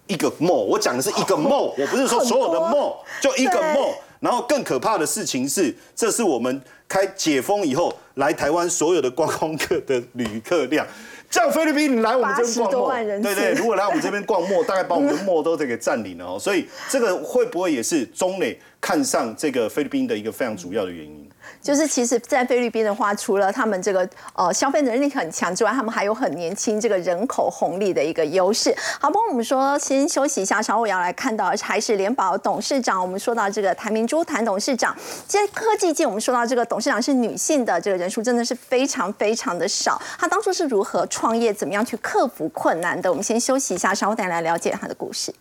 [0.07, 3.93] 一个 mall，我讲的是一个 mall，我不是说所有的 mall，就一个 mall。
[4.21, 10.85] 然后更可怕的事情是，这是我们开解封以后来台湾所有的观光客的旅客量。
[11.31, 16.37] 像菲律宾，你来我们这边逛墨，对对，如果来我们这边逛墨，大概把我们的墨都得给占领了哦。
[16.37, 21.30] 所以这个会不会也是中美看上这个菲律宾的一个非常主要的原因？
[21.61, 28.75] 就是其实，在菲律宾的话，除了他们这个呃消费能力很强之外，他们还有很年轻这个人口红利的一个优势。
[28.99, 33.01] 好，不过我们说先休息一下，稍后我要来看到还是联保董事长。
[33.01, 34.95] 我们说到这个谭明珠谭董事长，
[35.27, 40.01] 在科技界，我们说到这个董事长是女性的这个人数真的是非常非常的少。
[40.17, 43.09] 她当初是如何创业，怎么样去克服困难的？
[43.09, 45.33] 我们先休息一下，稍后再来了解她的故事。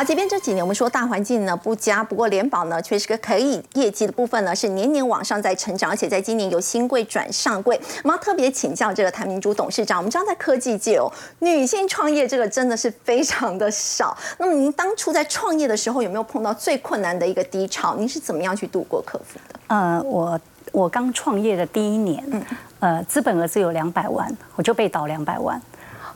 [0.00, 7.78] 好，即便这几年我们说大环境呢不佳，不过联保呢却是个可以业绩的部分呢是年年往上在成长，而且在今年由新贵转上柜。
[8.02, 14.16] 我们要特别请教这个谭明珠董事长，我们知道在科技界哦，女性创业这个真的是非常的少。
[14.38, 17.94] 那么您当初在创业的时候有没有碰到最困难的一个低潮？
[17.96, 19.60] 您是怎么样去度过克服的？
[19.66, 20.40] 呃，我
[20.72, 22.24] 我刚创业的第一年，
[22.78, 25.60] 呃，资本额只有两百万，我就被倒两百万。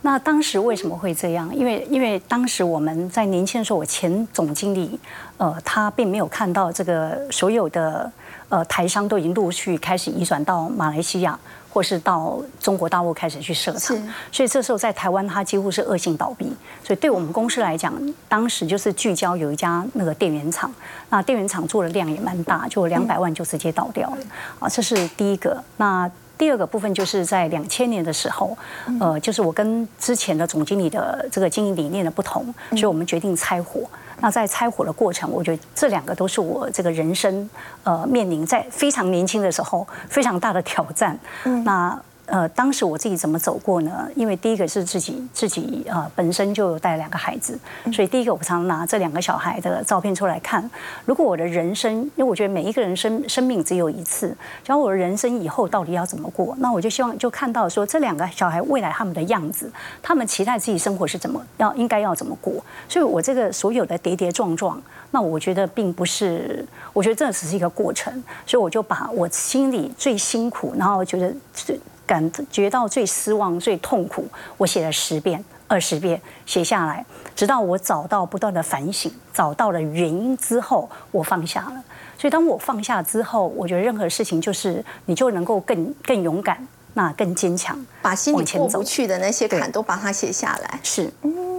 [0.05, 1.49] 那当时为什么会这样？
[1.57, 5.01] 因为因为当时我们在年轻的时候，我前总经理，
[5.39, 8.13] 呃，他并没有看到这个所有的
[8.51, 11.39] 呃台商都已经陆续开始移转到马来西亚，
[11.71, 13.97] 或是到中国大陆开始去设厂，
[14.31, 16.55] 所以这时候在台湾它几乎是恶性倒闭。
[16.85, 17.95] 所以对我们公司来讲，
[18.29, 20.71] 当时就是聚焦有一家那个电源厂，
[21.09, 24.19] 那电源厂做的量也蛮大，就两百万就直接倒掉了。
[24.59, 25.65] 啊，这是第一个。
[25.79, 28.57] 那第二个部分就是在两千年的时候，
[29.01, 33.83] 呃，就是我跟之前的总经理的这个经营理念的不同，所以我们决定拆伙。
[34.21, 37.49] 那在拆伙的过程，我觉得这两个都是我这个人生
[37.83, 41.19] 呃面临在非常年轻的时候非常大的挑战。
[41.65, 44.09] 那呃，当时我自己怎么走过呢？
[44.17, 47.59] 因为第一个是自己自己呃本身就有带两个孩子，
[47.93, 50.69] 所以第一个我常拿这两个小孩的照片出来看。
[51.05, 59.71] 如果我的人生，因为我觉得每一个人生生命只有一次，然后我的人生以后到底要怎么过，那我就希望就看到说这两个小孩未来他们的样子，
[60.03, 62.55] 他们期待自己生活是怎么要应该要怎么过。
[62.89, 68.11] 所以我这个所有的跌跌撞撞，那我觉得并不是，我觉得这只是一个过程。
[68.47, 71.79] 所以我就把我心里最辛苦，然后觉得最。
[72.07, 74.27] 感觉到最失望、最痛苦，
[74.57, 81.83] 我写了十遍、二十遍，写下来，直到我找到不断的反省，找到了原因之后，我放下了。
[82.19, 90.81] 所以，当我放下之后，我觉得任何事情就是你就能够更更勇敢，那更坚强，把心里过不去的那些坎都把它写下来。
[90.83, 91.11] 是，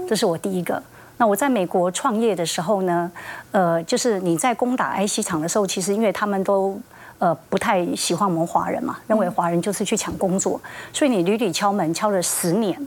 [0.08, 0.82] 这是我第一个。
[1.18, 3.12] 那我在美国创业的时候呢，
[3.52, 6.80] 呃，就是你在攻打 IC 厂的时候，其实因为他们都。
[7.26, 10.62] 呃，不太喜欢我们华人嘛，认为华人就是去抢工作，
[10.94, 12.80] 所以你屡屡敲门，敲了十年，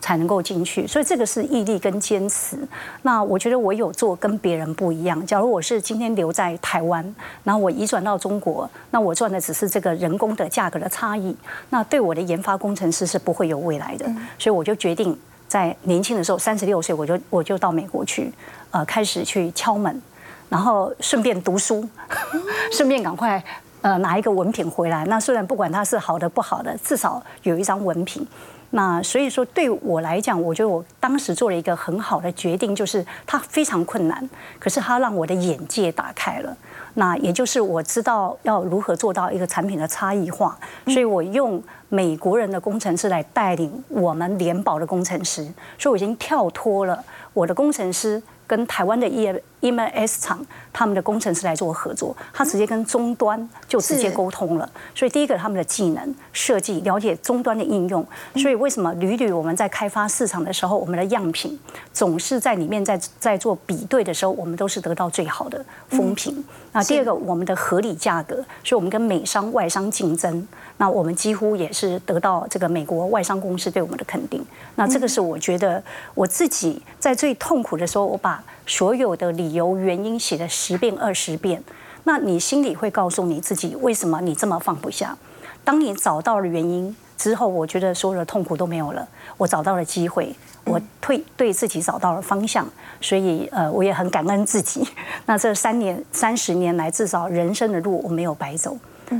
[0.00, 2.58] 才能够进去，所以这个是毅力跟坚持。
[3.00, 5.26] 那我觉得我有做跟别人不一样。
[5.26, 7.02] 假如我是今天留在台湾，
[7.42, 11.34] 然后我移转到中国，那我赚的只是这个人工的价格的差异，
[11.70, 14.04] 那对我的研发工程师是不会有未来的。
[14.38, 15.18] 所以我就决定
[15.48, 18.30] 在年轻的时候，三十六岁我就我就到美国去，
[18.72, 20.02] 呃，开始去敲门，
[20.50, 21.88] 然后顺便读书，
[22.70, 23.42] 顺便赶快。
[23.86, 28.26] 呃，拿一个文凭回来，那虽然不管它是好的不好的，至少有一张文凭。
[28.70, 34.28] 那所以说，对我来讲，我觉得我当时做了一个很好的决定，就是它非常困难，
[34.58, 36.56] 可是它让我的眼界打开了。
[36.94, 45.44] 那也就是我知道要如何做到一个产品的差异化，所以我用美国人的工程师来带领我们联保的工程师，
[45.78, 48.20] 所以我已经跳脱了我的工程师。
[48.48, 49.24] 跟台湾的 E
[49.58, 50.38] E M S 厂
[50.78, 54.70] 他们的工程师来做合作，他直接跟终端就直接沟通了。
[54.94, 61.58] 所以第一个他们的技能设计了解终端的应用，所以为什么屡屡我们在开发市场的时候，我们的样品
[61.94, 66.44] 总是在里面在在做比对的时候，我们都是得到最好的风评。
[66.72, 70.46] 那第二个我们的合理价格，所以我们跟美商外商竞争，
[70.76, 74.44] 那我们几乎也是得到这个美国外商公司对我们的肯定。
[74.74, 75.82] 那这个是我觉得
[76.14, 81.62] 我自己在最痛苦的时候，我把所有的理由原因写了十遍二十遍，
[82.04, 85.16] 那你心里会告诉你自己，为什么你这么放不下？
[85.64, 89.06] 当你找到了原因之后，我觉得所有的痛苦都没有了。
[89.36, 92.68] 我找到了机会，我退对自己找到了方向，
[93.00, 94.86] 所以呃，我也很感恩自己。
[95.26, 98.76] 那这三年三十年来，至少人生的路我没有白走。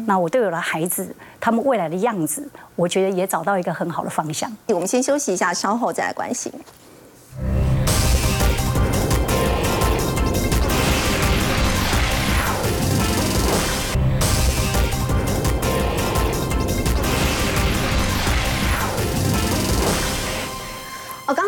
[0.06, 4.50] 那我对有了孩子，他们未来的样子，我觉得也找到一个很好的方向。
[4.68, 6.52] 我们先休息一下，稍后再来关心。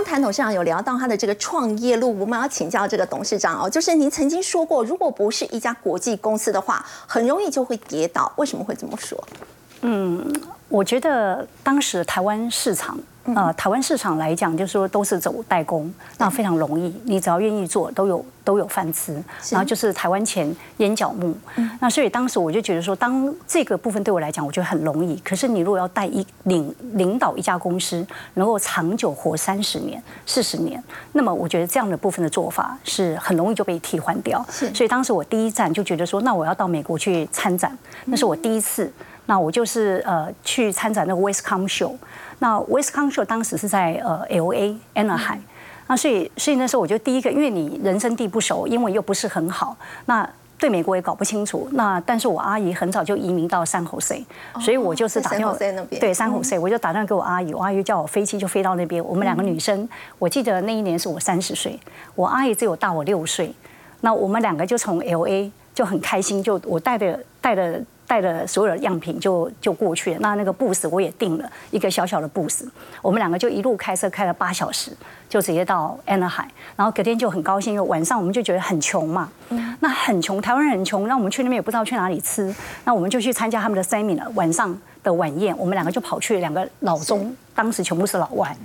[0.08, 8.32] 谭董事长有聊到他的这个创业路，我们要请教这个董事长哦，就是您曾经说过，如果不是一家国际公司的话，很容易就会跌倒。
[8.36, 9.22] 为什么会这么说？
[9.82, 10.32] 嗯，
[10.68, 12.98] 我觉得当时台湾市场。
[13.34, 19.12] 呃，台湾市场来讲，就是说都是走代工，那非常容易，你只要愿意做，都有都有饭吃。
[19.50, 21.36] 然后就是台湾前烟角木，
[21.80, 25.16] 那所以当时我就觉得说，当这个部分对我来讲，我觉得很容易。
[25.18, 34.44] 可是你如果要带一领领导一家公司，能够长久活三十年、四十年，那么我觉得这样的部分的做法是很容易就被替换掉。
[34.48, 37.76] 所以当时我第一站就觉得说，那我要到美国去参展，
[38.06, 38.90] 那是我第一次。
[39.26, 41.92] 那我就是呃去参展那个 Westcom Show。
[42.40, 45.40] 那 Show 当时是在呃 L A Anaheim，
[45.86, 49.76] 那所以所以那时候我就第一个，因为你人生地不熟，英文又不是很好，
[50.06, 50.28] 那
[50.58, 51.68] 对美国也搞不清楚。
[51.72, 54.24] 那但是我阿姨很早就移民到三口 C，
[54.60, 55.56] 所以我就是打电话
[56.00, 59.04] 对三口 C，我就打电话给我阿姨，我阿姨叫我飞机就飞到那边。
[59.04, 61.78] 我们两个女生，我记得那一年是我三十岁，
[62.14, 63.52] 我阿姨只有大我六岁，
[64.00, 67.82] 那我们两个就从 L A 就很开心，就我带的带的。
[68.08, 70.18] 带了所有的样品就就过去了。
[70.20, 72.66] 那那个 booth 我也订了一个小小的 booth，
[73.02, 74.90] 我们两个就一路开车开了八小时，
[75.28, 76.48] 就直接到 Anaheim。
[76.74, 79.30] 然后隔天就很高兴，因为晚上我们就觉得很穷嘛，
[79.80, 82.52] 那很穷，台湾人很穷，那我们去那边也不知道去哪里吃，
[82.84, 85.56] 那我们就去参加他们的 seminar 晚上的晚宴。
[85.58, 88.56] 我们两个就跑去两个老中，当时全部是老外，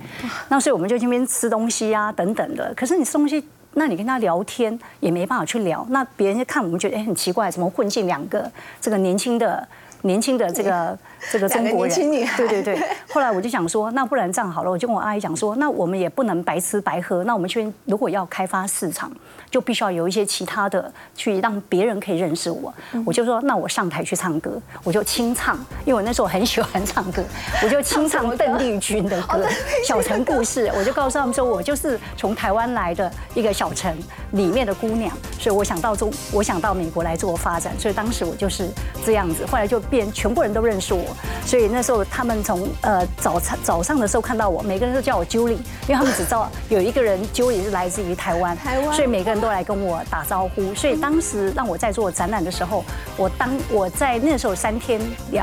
[0.48, 2.72] 那所以我们就那边吃东西啊等等的。
[2.74, 3.44] 可是你吃东西。
[3.74, 8.50] 那你跟他聊天也没办法去聊，那别人就看我们觉得哎很奇怪，怎么混进两个
[8.80, 9.66] 这个年轻的？
[10.02, 10.98] 年轻的这个
[11.32, 12.78] 这个中国人，对对对。
[13.12, 19.10] 后来我就想说，那不然这样好了，我就跟我阿姨讲说，那我们也不能白吃白喝，那我们去如果要开发市场，
[19.50, 22.72] 就必须要有一些其他的，去让别人可以认识我。
[23.04, 27.22] 我就说，那我上台去唱歌，我就清唱，因为我那时候很喜欢唱歌，
[27.62, 29.38] 我就清唱邓丽君的歌
[29.86, 33.96] 《小城故事》，我就告诉他们说我就是从台湾来的一个小城
[34.32, 38.68] 里面的姑娘，所以我想到中，我想到美国来做发展，所以当时我就是
[39.04, 40.04] 这样子，后来就变。
[40.12, 41.04] 全部人都认识我，
[41.44, 50.74] 所以那时候他们从呃早餐早上的时候看到我，每个人都叫我 Julie，因为他们只知道有一个人 Julie 是来自于台湾，台湾，所以每个人都来跟我打招呼。
[50.74, 52.84] 所以当时让我在做展览的时候，
[53.16, 55.00] 我当我在那时候三天
[55.30, 55.42] 两